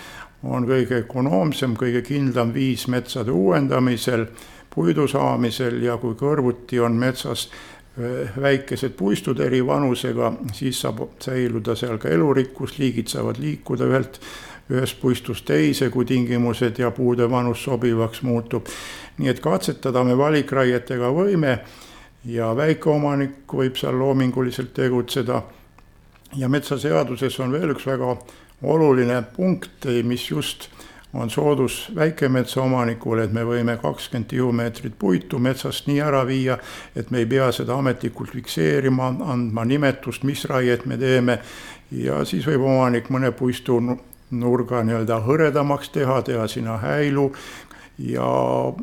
[0.44, 4.28] on kõige ökonoomsem, kõige kindlam viis metsade uuendamisel,
[4.74, 7.48] puidu saamisel ja kui kõrvuti on metsas
[8.42, 14.20] väikesed puistud eri vanusega, siis saab säiluda seal ka elurikkus, liigid saavad liikuda ühelt,
[14.70, 18.68] ühest puistust teise, kui tingimused ja puude vanus sobivaks muutub.
[19.18, 21.60] nii et katsetada me valikraietega võime
[22.26, 25.42] ja väikeomanik võib seal loominguliselt tegutseda.
[26.36, 28.18] ja metsaseaduses on veel üks väga
[28.64, 30.70] oluline punkt, mis just
[31.14, 36.58] on soodus väikemetsaomanikule, et me võime kakskümmend tihumeetrit puitu metsast nii ära viia,
[36.96, 41.40] et me ei pea seda ametlikult fikseerima, andma nimetust, mis raiet me teeme.
[41.92, 43.80] ja siis võib omanik mõne puistu
[44.32, 47.32] nurga nii-öelda hõredamaks teha, teha sinna häilu
[47.98, 48.28] ja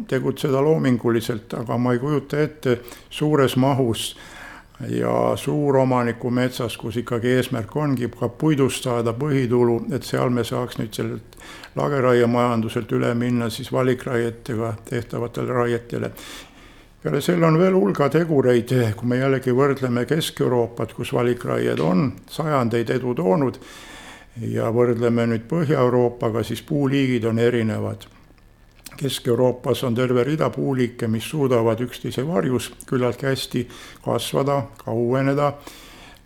[0.08, 2.78] tegutseda loominguliselt, aga ma ei kujuta ette
[3.10, 4.14] suures mahus
[4.80, 10.78] ja suuromaniku metsas, kus ikkagi eesmärk ongi ka puidust saada põhitulu, et seal me saaks
[10.80, 11.38] nüüd sellelt
[11.78, 16.10] lageraiemajanduselt üle minna siis valikraietega tehtavatele raietele.
[17.02, 22.90] peale selle on veel hulga tegureid, kui me jällegi võrdleme Kesk-Euroopat, kus valikraied on sajandeid
[22.90, 23.58] edu toonud
[24.40, 28.08] ja võrdleme nüüd Põhja-Euroopaga, siis puuliigid on erinevad
[28.96, 33.68] Kesk-Euroopas on terve rida puuliike, mis suudavad üksteise varjus küllaltki hästi
[34.04, 35.52] kasvada, kaueneda.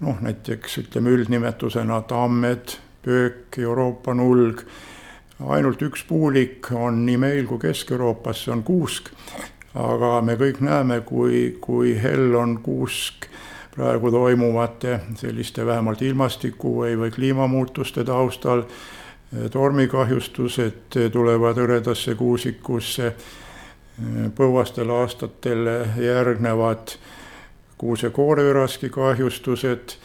[0.00, 4.62] noh, näiteks ütleme üldnimetusena tammed, pöök, Euroopa nulg.
[5.46, 9.10] ainult üks puulik on nii meil kui Kesk-Euroopas, see on kuusk.
[9.74, 13.28] aga me kõik näeme, kui, kui hell on kuusk
[13.78, 18.64] praegu toimuvate selliste vähemalt ilmastiku või, või kliimamuutuste taustal
[19.50, 23.12] tormikahjustused tulevad hõredasse kuusikusse,
[24.36, 25.66] põuastel aastatel
[26.00, 26.94] järgnevad
[27.78, 29.98] kuuse kooreüraski kahjustused,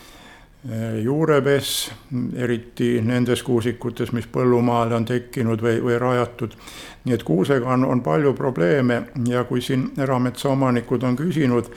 [1.03, 1.91] juurepess,
[2.35, 6.55] eriti nendes kuusikutes, mis põllumaale on tekkinud või, või rajatud.
[7.03, 11.67] nii et kuusega on, on palju probleeme ja kui siin erametsaomanikud on küsinud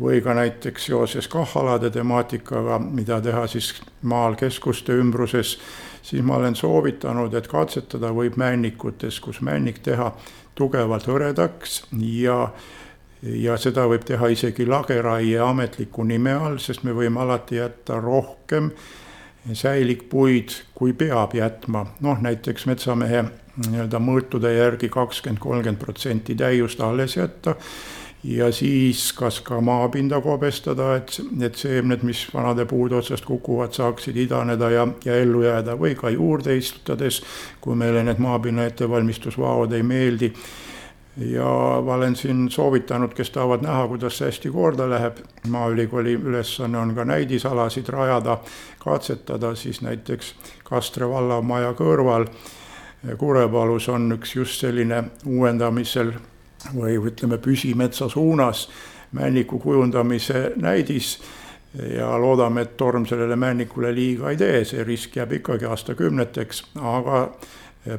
[0.00, 5.58] või ka näiteks seoses KAH-alade temaatikaga, mida teha siis maal keskuste ümbruses
[6.08, 10.12] siis ma olen soovitanud, et katsetada võib männikutes, kus männik teha
[10.58, 12.48] tugevalt hõredaks ja
[13.22, 18.70] ja seda võib teha isegi lageraie ametliku nime all, sest me võime alati jätta rohkem
[19.52, 23.24] säilikpuid, kui peab jätma, noh näiteks metsamehe
[23.66, 27.56] nii-öelda mõõtude järgi kakskümmend, kolmkümmend protsenti täiust alles jätta
[28.24, 34.16] ja siis kas ka maapinda kobestada, et, et seemned, mis vanade puude otsast kukuvad, saaksid
[34.16, 37.22] idaneda ja, ja ellu jääda või ka juurde istutades,
[37.60, 40.32] kui meile need maapinna ettevalmistusvaod ei meeldi.
[41.18, 41.44] ja
[41.84, 45.16] ma olen siin soovitanud, kes tahavad näha, kuidas see hästi korda läheb,
[45.48, 48.38] Maaülikooli ülesanne on ka näidisalasid rajada,
[48.78, 52.26] katsetada siis näiteks Kastre vallamaja kõrval.
[53.18, 56.12] Kurepalus on üks just selline uuendamisel
[56.74, 58.68] või ütleme, püsimetsa suunas
[59.12, 61.18] männiku kujundamise näidis.
[61.96, 67.18] Ja loodame, et torm sellele männikule liiga ei tee, see risk jääb ikkagi aastakümneteks, aga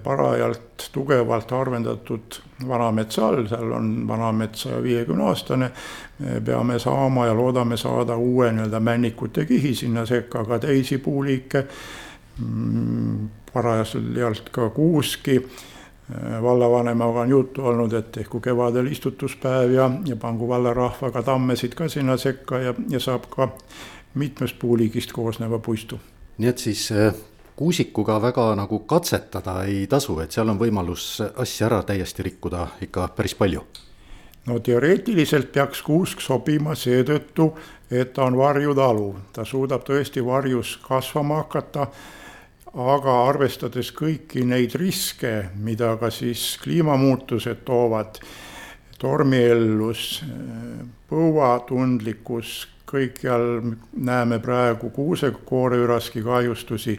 [0.03, 5.71] parajalt tugevalt harvendatud vanametsa all, seal on vanamets saja viiekümne aastane,
[6.45, 11.65] peame saama ja loodame saada uue nii-öelda männikute kihi sinna sekka, ka teisi puuliike,
[12.41, 15.39] mm, parajalt ka kuuski
[16.41, 22.17] vallavanemaga on juttu olnud, et tehku kevadel istutuspäev ja, ja pangu vallarahvaga tammesid ka sinna
[22.17, 23.49] sekka ja, ja saab ka
[24.13, 25.99] mitmest puuliigist koosneva puistu.
[26.37, 27.13] nii et siis äh,
[27.55, 33.07] kuusikuga väga nagu katsetada ei tasu, et seal on võimalus asja ära täiesti rikkuda ikka
[33.15, 33.63] päris palju?
[34.47, 37.51] no teoreetiliselt peaks kuusk sobima seetõttu,
[37.91, 41.87] et ta on varjutalu, ta suudab tõesti varjus kasvama hakata
[42.73, 48.19] aga arvestades kõiki neid riske, mida ka siis kliimamuutused toovad,
[48.99, 50.21] tormiellus,
[51.09, 53.43] põuatundlikkus, kõikjal
[54.01, 56.95] näeme praegu kuusekooreüraski kahjustusi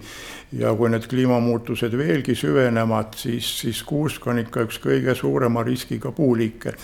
[0.59, 6.13] ja kui need kliimamuutused veelgi süvenevad, siis, siis kuusk on ikka üks kõige suurema riskiga
[6.15, 6.75] puuliike.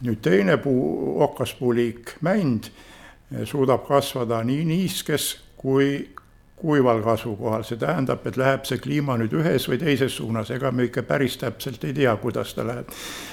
[0.00, 2.70] nüüd teine puu, okaspuuliik, mänd,
[3.44, 6.08] suudab kasvada nii niiskes kui
[6.60, 10.88] kuival kasvukohal, see tähendab, et läheb see kliima nüüd ühes või teises suunas, ega me
[10.88, 12.90] ikka päris täpselt ei tea, kuidas ta läheb.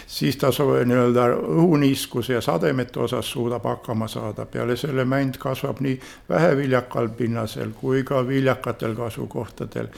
[0.07, 5.99] siis ta nii-öelda õhuniiskuse ja sademete osas suudab hakkama saada, peale selle mänd kasvab nii
[6.29, 9.91] väheviljakal pinnasel kui ka viljakatel kasvukohtadel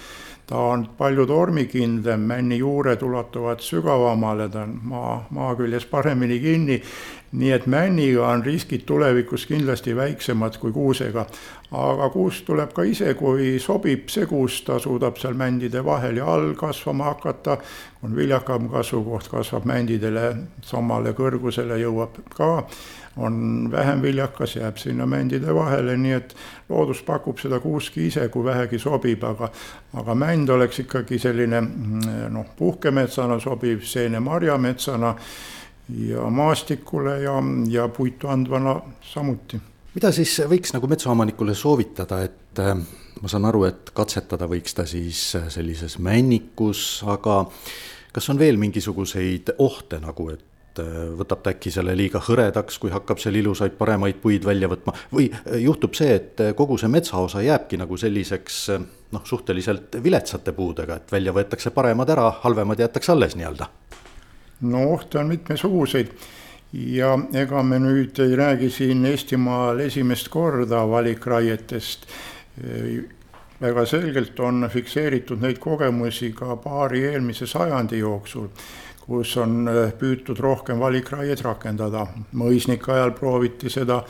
[0.50, 6.82] ta on palju tormikindlam, männi juured ulatuvad sügavamale, ta on maa, maa küljes paremini kinni.
[7.32, 11.26] nii et männiga on riskid tulevikus kindlasti väiksemad kui kuusega.
[11.72, 16.54] aga kuus tuleb ka ise, kui sobib segus, ta suudab seal mändide vahel ja all
[16.54, 17.58] kasvama hakata.
[18.04, 22.66] on viljakam kasvukoht, kasvab mändidele samale kõrgusele, jõuab ka
[23.18, 26.36] on vähem viljakas, jääb sinna mändide vahele, nii et
[26.70, 29.50] loodus pakub seda kuuski ise, kui vähegi sobib, aga
[30.00, 31.62] aga mänd oleks ikkagi selline
[32.30, 35.16] noh, puhkemetsana sobiv, seenemarjametsana
[36.06, 37.34] ja maastikule ja,
[37.68, 39.60] ja puitu andvana samuti.
[39.96, 42.76] mida siis võiks nagu metsaomanikule soovitada, et äh,
[43.22, 47.46] ma saan aru, et katsetada võiks ta siis sellises männikus, aga
[48.14, 50.46] kas on veel mingisuguseid ohte nagu, et
[50.80, 54.70] et äh, võtab ta äkki selle liiga hõredaks, kui hakkab seal ilusaid paremaid puid välja
[54.72, 58.60] võtma või äh, juhtub see, et äh, kogu see metsaosa jääbki nagu selliseks
[59.12, 63.70] noh, suhteliselt viletsate puudega, et välja võetakse paremad ära, halvemad jäetakse alles nii-öelda?
[64.62, 66.12] no ohte on mitmesuguseid
[66.74, 72.06] ja ega me nüüd ei räägi siin Eestimaal esimest korda valikraietest.
[73.62, 78.48] väga selgelt on fikseeritud neid kogemusi ka paari eelmise sajandi jooksul
[79.10, 82.06] kus on äh, püütud rohkem valikraieid rakendada.
[82.38, 84.04] mõisnike ajal prooviti seda,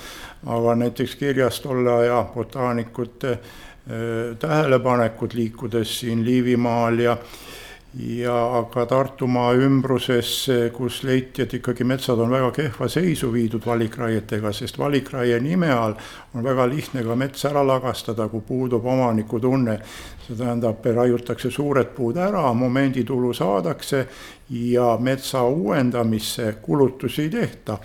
[0.46, 7.18] aga näiteks kirjas tolle aja botaanikute äh, tähelepanekud liikudes siin Liivimaal ja
[7.98, 10.32] ja ka Tartumaa ümbruses,
[10.76, 15.96] kus leiti, et ikkagi metsad on väga kehva seisu viidud valikraietega, sest valikraie nime all
[16.36, 19.80] on väga lihtne ka mets ära lagastada, kui puudub omaniku tunne.
[20.28, 24.06] see tähendab, raiutakse suured puud ära, momenditulu saadakse
[24.50, 27.78] ja metsa uuendamisse kulutusi ei tehta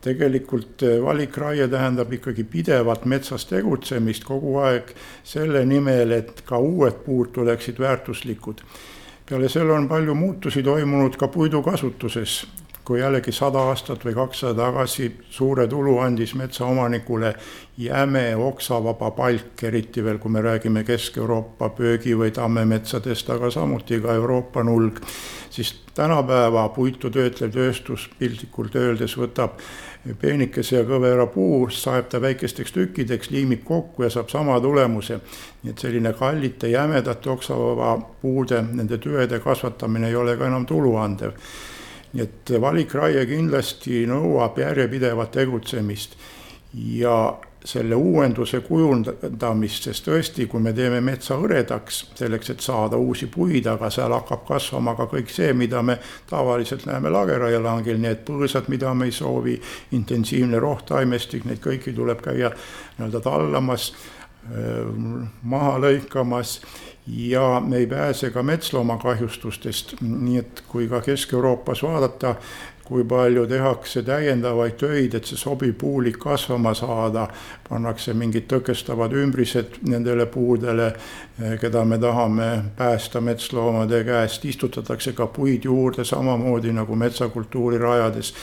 [0.00, 4.90] tegelikult valikraie tähendab ikkagi pidevat metsas tegutsemist kogu aeg
[5.24, 8.60] selle nimel, et ka uued puud tuleksid väärtuslikud
[9.28, 12.46] peale selle on palju muutusi toimunud ka puidukasutuses.
[12.84, 17.30] kui jällegi sada aastat või kakssada tagasi suure tulu andis metsaomanikule
[17.80, 24.14] jäme oksavaba palk, eriti veel, kui me räägime Kesk-Euroopa pöögi- või tammemetsadest, aga samuti ka
[24.14, 25.00] Euroopa nulg,
[25.50, 29.56] siis tänapäeva puitu töötlev tööstus piltlikult öeldes võtab
[30.20, 35.20] peenikese ja kõvera puu, saeb ta väikesteks tükkideks, liimib kokku ja saab sama tulemuse.
[35.62, 41.32] nii et selline kallite, jämedate oksavaba puude, nende tüvede kasvatamine ei ole ka enam tuluandev.
[42.12, 46.16] nii et valikraie kindlasti nõuab järjepidevat tegutsemist
[46.74, 53.30] ja selle uuenduse kujundamist, sest tõesti, kui me teeme metsa hõredaks, selleks, et saada uusi
[53.32, 55.96] puid, aga seal hakkab kasvama ka kõik see, mida me
[56.30, 59.56] tavaliselt näeme lageraielangil, need põõsad, mida me ei soovi,
[59.96, 63.94] intensiivne rohtaimestik, neid kõiki tuleb käia nii-öelda tallamas,
[65.42, 66.58] maha lõikamas
[67.06, 72.34] ja me ei pääse ka metsloomakahjustustest, nii et kui ka Kesk-Euroopas vaadata,
[72.84, 77.26] kui palju tehakse täiendavaid töid, et see sobiv puulik kasvama saada,
[77.68, 80.90] pannakse mingid tõkestavad ümbrised nendele puudele,
[81.60, 88.34] keda me tahame päästa metsloomade käest, istutatakse ka puid juurde samamoodi nagu metsakultuuri rajades.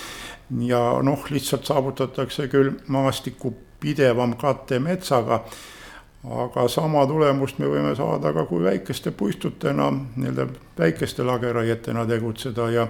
[0.59, 5.45] ja noh, lihtsalt saavutatakse küll maastiku pidevam kate metsaga
[6.30, 10.47] aga sama tulemust me võime saada ka kui väikeste puistutena, nii-öelda
[10.78, 12.88] väikeste lageraietena tegutseda ja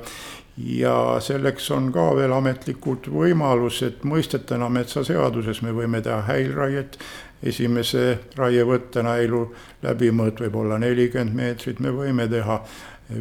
[0.58, 4.04] ja selleks on ka veel ametlikud võimalused.
[4.04, 6.98] Mõistetena metsaseaduses, me võime teha häilraiet,
[7.44, 9.46] esimese raievõttena häilu
[9.84, 12.60] läbimõõt võib olla nelikümmend meetrit, me võime teha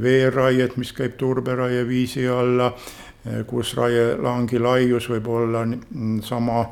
[0.02, 2.72] veeraiet, mis käib turberaie viisi alla,
[3.46, 5.64] kus raielangi laius võib olla
[6.26, 6.64] sama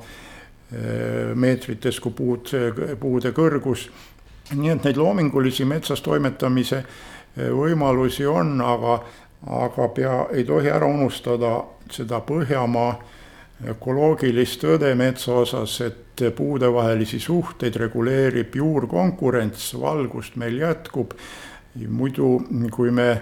[1.35, 2.51] meetrites kui puud,
[3.01, 3.89] puude kõrgus.
[4.53, 9.01] nii et neid loomingulisi metsas toimetamise eh, võimalusi on, aga
[9.47, 11.61] aga pea, ei tohi ära unustada
[11.95, 12.97] seda Põhjamaa
[13.71, 21.13] ökoloogilist tõde metsa osas, et puudevahelisi suhteid reguleerib juurkonkurents, valgust meil jätkub.
[21.89, 22.43] muidu,
[22.73, 23.21] kui me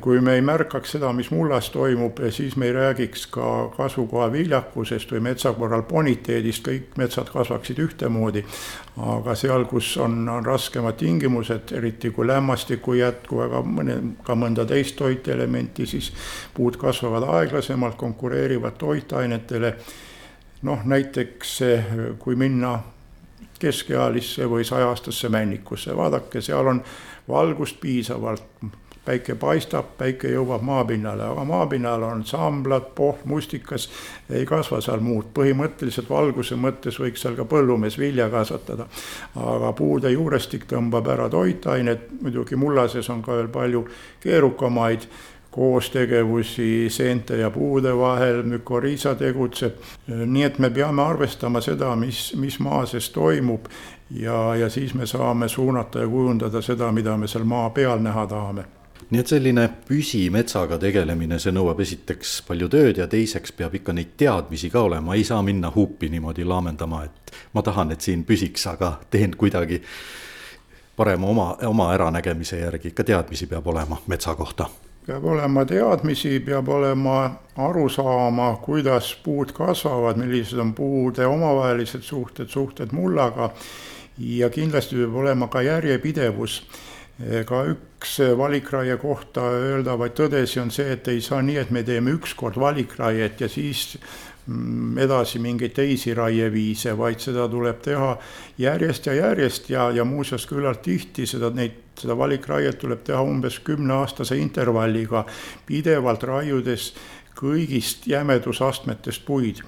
[0.00, 5.10] kui me ei märkaks seda, mis mullas toimub, siis me ei räägiks ka kasvukoha viljakusest
[5.14, 8.44] või metsakorral boniteedist, kõik metsad kasvaksid ühtemoodi.
[8.96, 14.36] aga seal, kus on, on raskemad tingimused, eriti kui lämmastikku ei jätku, aga mõne, ka
[14.36, 16.12] mõnda teist toitelementi, siis
[16.54, 19.76] puud kasvavad aeglasemalt, konkureerivad toitainetele.
[20.62, 21.60] noh, näiteks
[22.18, 22.78] kui minna
[23.58, 26.82] keskealisse või sajaastasse männikusse, vaadake, seal on
[27.28, 28.44] valgust piisavalt,
[29.04, 33.88] päike paistab, päike jõuab maapinnale, aga maapinnal on samblad, pohm, mustikas,
[34.30, 35.32] ei kasva seal muud.
[35.34, 38.86] põhimõtteliselt valguse mõttes võiks seal ka põllumees vilja kasvatada.
[39.36, 43.86] aga puude juurestik tõmbab ära toitained, muidugi mullases on ka veel palju
[44.20, 45.08] keerukamaid
[45.52, 49.72] koostegevusi seente ja puude vahel, mükoriisa tegutseb.
[50.06, 53.66] nii et me peame arvestama seda, mis, mis maa sees toimub
[54.10, 58.26] ja, ja siis me saame suunata ja kujundada seda, mida me seal maa peal näha
[58.26, 58.64] tahame
[59.10, 64.14] nii et selline püsimetsaga tegelemine, see nõuab esiteks palju tööd ja teiseks peab ikka neid
[64.20, 68.66] teadmisi ka olema, ei saa minna huupi niimoodi laamendama, et ma tahan, et siin püsiks,
[68.70, 69.82] aga teen kuidagi
[70.96, 74.68] parema oma, oma äranägemise järgi, ikka teadmisi peab olema metsa kohta.
[75.06, 77.16] Peab olema teadmisi, peab olema
[77.58, 83.50] aru saama, kuidas puud kasvavad, millised on puude omavahelised suhted, suhted mullaga.
[84.18, 86.62] Ja kindlasti peab olema ka järjepidevus
[87.20, 92.14] ka üks valikraie kohta öeldavaid tõdesi on see, et ei saa nii, et me teeme
[92.16, 93.98] ükskord valikraiet ja siis
[94.46, 98.16] mm, edasi mingeid teisi raieviise, vaid seda tuleb teha
[98.58, 103.60] järjest ja järjest ja, ja muuseas küllalt tihti seda, neid, seda valikraiet tuleb teha umbes
[103.62, 105.26] kümneaastase intervalliga,
[105.68, 106.92] pidevalt raiudes
[107.38, 109.62] kõigist jämedusastmetest puid.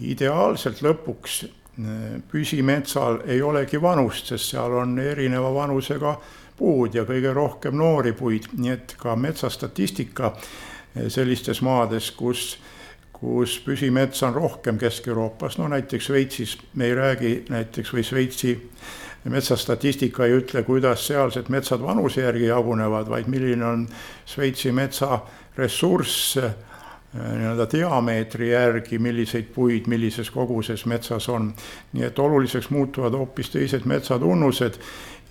[0.00, 1.42] ideaalselt lõpuks
[1.76, 6.14] mm, püsimetsal ei olegi vanust, sest seal on erineva vanusega
[6.60, 12.58] puud ja kõige rohkem noori puid, nii et ka metsastatistika eh, sellistes maades, kus
[13.20, 18.54] kus püsimets on rohkem Kesk-Euroopas, no näiteks Šveitsis me ei räägi näiteks või Šveitsi
[19.28, 23.84] metsastatistika ei ütle, kuidas sealsed metsad vanuse järgi jagunevad, vaid milline on
[24.24, 25.20] Šveitsi metsa
[25.58, 26.54] ressurss eh,
[27.12, 31.52] nii-öelda diameetri järgi, milliseid puid millises koguses metsas on.
[31.92, 34.80] nii et oluliseks muutuvad hoopis teised metsatunnused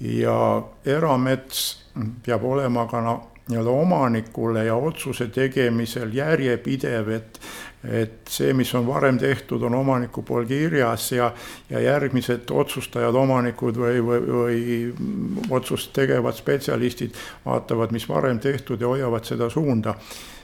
[0.01, 1.85] ja eramets
[2.25, 3.01] peab olema ka
[3.49, 7.41] nii-öelda omanikule ja otsuse tegemisel järjepidev, et
[7.79, 11.29] et see, mis on varem tehtud, on omaniku pool kirjas ja,
[11.69, 18.91] ja järgmised otsustajad, omanikud või, või, või otsust tegevad spetsialistid vaatavad, mis varem tehtud ja
[18.91, 19.95] hoiavad seda suunda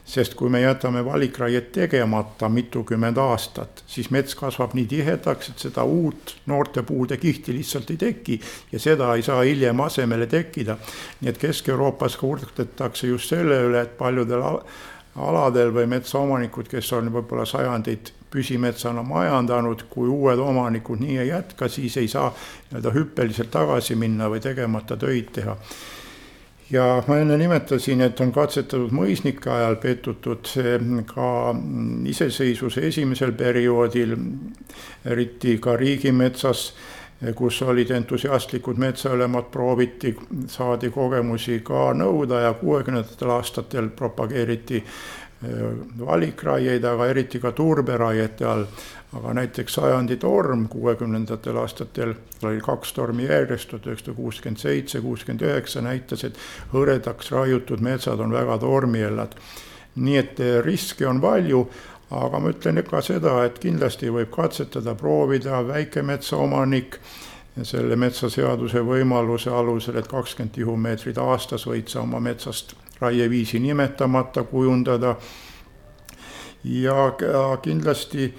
[0.06, 5.84] sest kui me jätame valikraiet tegemata mitukümmend aastat, siis mets kasvab nii tihedaks, et seda
[5.84, 8.40] uut noorte puude kihti lihtsalt ei teki
[8.72, 10.78] ja seda ei saa hiljem asemele tekkida.
[11.22, 14.46] nii et Kesk-Euroopas kurdetakse just selle üle, et paljudel
[15.16, 21.70] aladel või metsaomanikud, kes on võib-olla sajandeid püsimetsana majandanud, kui uued omanikud nii ei jätka,
[21.72, 25.58] siis ei saa nii-öelda hüppeliselt tagasi minna või tegemata töid teha
[26.72, 30.50] ja ma enne nimetasin, et on katsetatud mõisnike ajal peetutud
[31.12, 31.30] ka
[32.10, 34.16] iseseisvuse esimesel perioodil,
[35.06, 36.72] eriti ka riigimetsas,
[37.36, 40.12] kus olid entusiastlikud metsaülemad, prooviti,
[40.52, 44.84] saadi kogemusi ka nõuda ja kuuekümnendatel aastatel propageeriti
[46.00, 48.64] valikraieid, aga eriti ka turberaiete all
[49.16, 52.14] aga näiteks sajandi torm kuuekümnendatel aastatel,
[52.44, 56.40] oli kaks tormi järjest, tuhat üheksasada kuuskümmend seitse, kuuskümmend üheksa, näitas, et
[56.74, 59.36] hõredaks raiutud metsad on väga tormiellad.
[59.96, 61.62] nii et eh, riske on palju,
[62.12, 67.00] aga ma ütlen ka seda, et kindlasti võib katsetada, proovida väikemetsaomanik
[67.64, 75.16] selle metsaseaduse võimaluse alusel, et kakskümmend tihumeetrit aastas võid sa oma metsast raieviisi nimetamata kujundada.
[76.64, 77.12] ja
[77.62, 78.34] kindlasti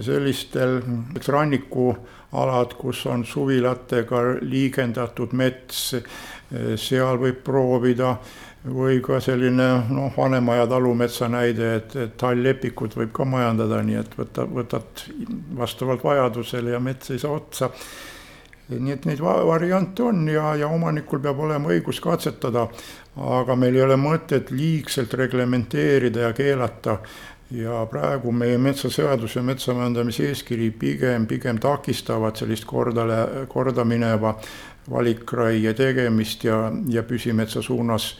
[0.00, 0.80] sellistel
[1.28, 5.94] rannikualad, kus on suvilatega liigendatud mets,
[6.76, 8.16] seal võib proovida
[8.66, 14.18] või ka selline noh, Vanemaja talumetsa näide, et, et tall-lepikut võib ka majandada, nii et
[14.18, 15.06] võta, võtad
[15.58, 17.70] vastavalt vajadusele ja mets ei saa otsa.
[18.68, 22.66] nii et neid variante on ja, ja omanikul peab olema õigus katsetada,
[23.16, 26.98] aga meil ei ole mõtet liigselt reglementeerida ja keelata.
[27.54, 34.32] Ja praegu meie metsaseadus ja metsamajandamise eeskiri pigem, pigem takistavad sellist kordale, korda mineva
[34.90, 38.16] valikraie tegemist ja, ja püsimetsa suunas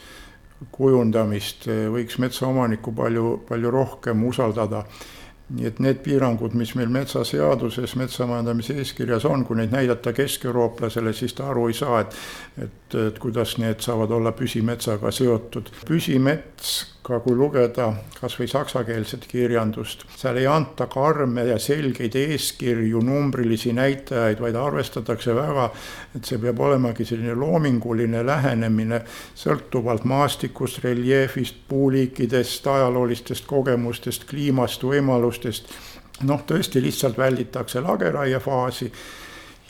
[0.72, 4.84] kujundamist, võiks metsaomanikku palju, palju rohkem usaldada
[5.48, 11.36] nii et need piirangud, mis meil metsaseaduses, metsamajandamise eeskirjas on, kui neid näidata keskeurooplasele, siis
[11.38, 12.16] ta aru ei saa, et
[12.62, 15.68] et, et kuidas need saavad olla püsimetsaga seotud.
[15.88, 16.76] püsimets,
[17.06, 23.74] ka kui lugeda kas või saksakeelset kirjandust, seal ei anta karme ja selgeid eeskirju, numbrilisi
[23.76, 25.68] näitajaid, vaid arvestatakse väga,
[26.16, 29.02] et see peab olemagi selline loominguline lähenemine
[29.38, 35.35] sõltuvalt maastikust, reljeefist, puuliikidest, ajaloolistest kogemustest, kliimast, võimalustest.
[36.22, 38.92] Noh, tõesti lihtsalt välditakse lageraiefaasi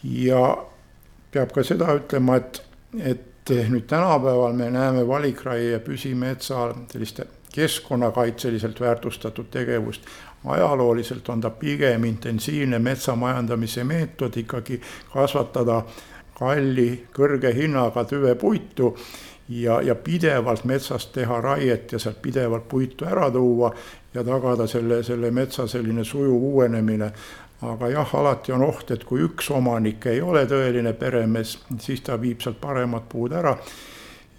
[0.02, 0.42] ja
[1.32, 2.62] peab ka seda ütlema, et,
[2.98, 7.20] et nüüd tänapäeval me näeme valikraie püsimetsal sellist
[7.56, 10.02] keskkonnakaitseliselt väärtustatud tegevust.
[10.46, 14.80] ajalooliselt on ta pigem intensiivne metsamajandamise meetod ikkagi
[15.12, 15.82] kasvatada
[16.38, 18.92] kalli, kõrge hinnaga tüvepuitu
[19.48, 23.72] ja, ja pidevalt metsast teha raiet ja sealt pidevalt puitu ära tuua
[24.16, 27.10] ja tagada selle, selle metsa selline sujuv uuenemine.
[27.66, 32.18] aga jah, alati on oht, et kui üks omanik ei ole tõeline peremees, siis ta
[32.20, 33.54] viib sealt paremad puud ära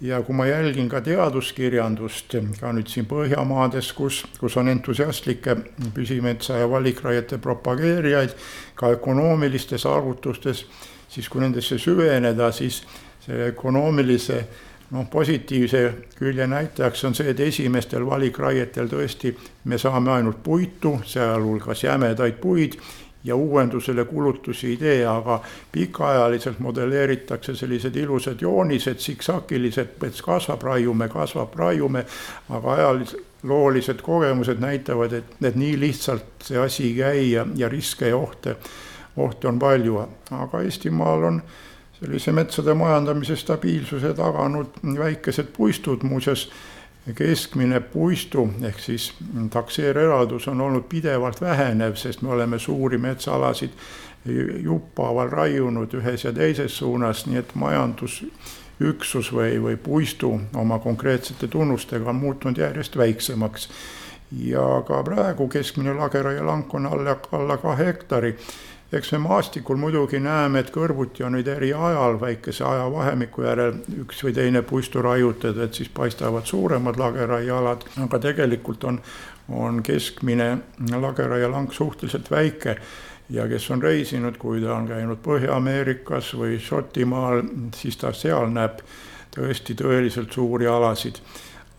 [0.00, 5.56] ja kui ma jälgin ka teaduskirjandust, ka nüüd siin Põhjamaades, kus, kus on entusiastlikke
[5.94, 8.36] püsimetsa ja valikraiete propageerijaid,
[8.78, 10.64] ka ökonoomilistes arvutustes,
[11.10, 12.84] siis kui nendesse süveneda, siis
[13.24, 14.44] see ökonoomilise
[14.90, 15.82] noh, positiivse
[16.18, 19.34] külje näitajaks on see, et esimestel valikraietel tõesti
[19.64, 22.78] me saame ainult puitu, sealhulgas jämedaid puid
[23.24, 25.40] ja uuendusele kulutusi ei tee, aga
[25.72, 32.04] pikaajaliselt modelleeritakse sellised ilusad joonised, siksakilised, mets kasvab, raiume, kasvab, raiume,
[32.48, 38.08] aga ajaloolised kogemused näitavad, et, et nii lihtsalt see asi ei käi ja, ja riske
[38.08, 38.56] ja ohte,
[39.16, 41.42] ohte on palju, aga Eestimaal on
[42.00, 46.48] sellise metsade majandamise stabiilsuse taganud väikesed puistud, muuseas
[47.14, 49.12] keskmine puistu ehk siis
[49.50, 53.70] takseereraldus on olnud pidevalt vähenev, sest me oleme suuri metsaalasid
[54.62, 62.10] jupphaaval raiunud ühes ja teises suunas, nii et majandusüksus või, või puistu oma konkreetsete tunnustega
[62.10, 63.68] on muutunud järjest väiksemaks.
[64.38, 68.36] ja ka praegu keskmine lageraielank on alla, alla kahe hektari
[68.92, 74.22] eks me maastikul muidugi näeme, et kõrvuti on nüüd eri ajal väikese ajavahemiku järel üks
[74.24, 79.00] või teine puistu raiutud, et siis paistavad suuremad lageraiealad, aga tegelikult on,
[79.48, 80.48] on keskmine
[80.96, 82.78] lageraielank suhteliselt väike
[83.30, 87.44] ja kes on reisinud, kui ta on käinud Põhja-Ameerikas või Šotimaal,
[87.76, 88.80] siis ta seal näeb
[89.34, 91.20] tõesti tõeliselt suuri alasid.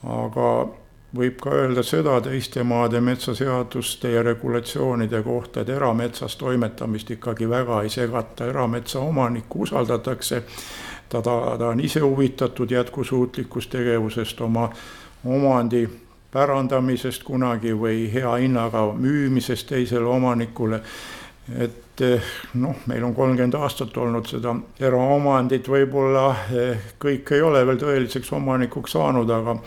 [0.03, 0.67] aga
[1.15, 7.81] võib ka öelda seda teiste maade metsaseaduste ja regulatsioonide kohta, et erametsas toimetamist ikkagi väga
[7.83, 10.43] ei segata, erametsa omanikku usaldatakse.
[11.09, 14.69] ta, ta, ta on ise huvitatud jätkusuutlikust tegevusest, oma
[15.25, 15.89] omandi
[16.31, 20.81] pärandamisest kunagi või hea hinnaga müümisest teisele omanikule.
[21.57, 22.01] Et
[22.53, 26.25] noh, meil on kolmkümmend aastat olnud seda eraomandit, võib-olla
[26.55, 29.57] eh, kõik ei ole veel tõeliseks omanikuks saanud, aga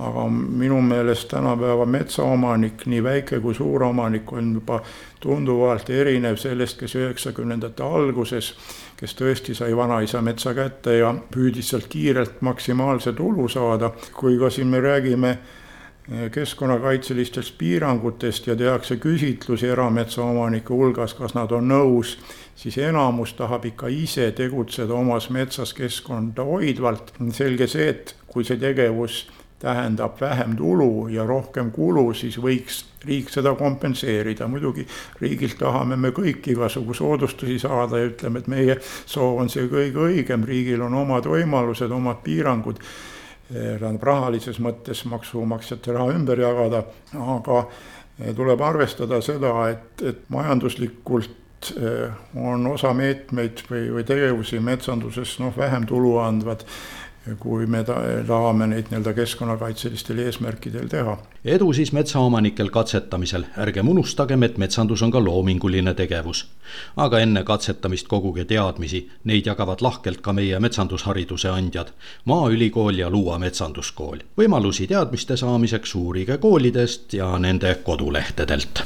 [0.00, 4.78] aga minu meelest tänapäeva metsaomanik, nii väike kui suur omanik, on juba
[5.20, 8.54] tunduvalt erinev sellest, kes üheksakümnendate alguses,
[8.96, 14.48] kes tõesti sai vanaisa metsa kätte ja püüdis sealt kiirelt maksimaalse tulu saada, kui ka
[14.50, 15.59] siin me räägime eh,
[16.32, 22.16] keskkonnakaitselistest piirangutest ja tehakse küsitlusi erametsaomanike hulgas, kas nad on nõus,
[22.56, 27.12] siis enamus tahab ikka ise tegutseda omas metsas keskkonda hoidvalt.
[27.32, 29.26] selge see, et kui see tegevus
[29.60, 34.48] tähendab vähem tulu ja rohkem kulu, siis võiks riik seda kompenseerida.
[34.48, 34.86] muidugi
[35.20, 38.76] riigilt tahame me kõik igasugu soodustusi saada ja ütleme, et meie
[39.06, 42.80] soov on see kõige õigem, riigil on omad võimalused, omad piirangud.
[43.50, 46.84] Tähendab rahalises mõttes maksumaksjate raha ümber jagada,
[47.18, 54.62] aga eh, tuleb arvestada seda, et, et majanduslikult eh, on osa meetmeid või, või tegevusi
[54.62, 56.62] metsanduses noh, vähem tulu andvad
[57.38, 57.84] kui me
[58.26, 61.16] tahame neid nii-öelda keskkonnakaitselistel eesmärkidel teha.
[61.44, 66.46] edu siis metsaomanikel katsetamisel, ärgem unustagem, et metsandus on ka loominguline tegevus.
[66.96, 71.92] aga enne katsetamist koguge teadmisi, neid jagavad lahkelt ka meie metsandushariduse andjad,
[72.24, 74.24] Maaülikool ja Luua metsanduskool.
[74.38, 78.84] võimalusi teadmiste saamiseks uurige koolidest ja nende kodulehtedelt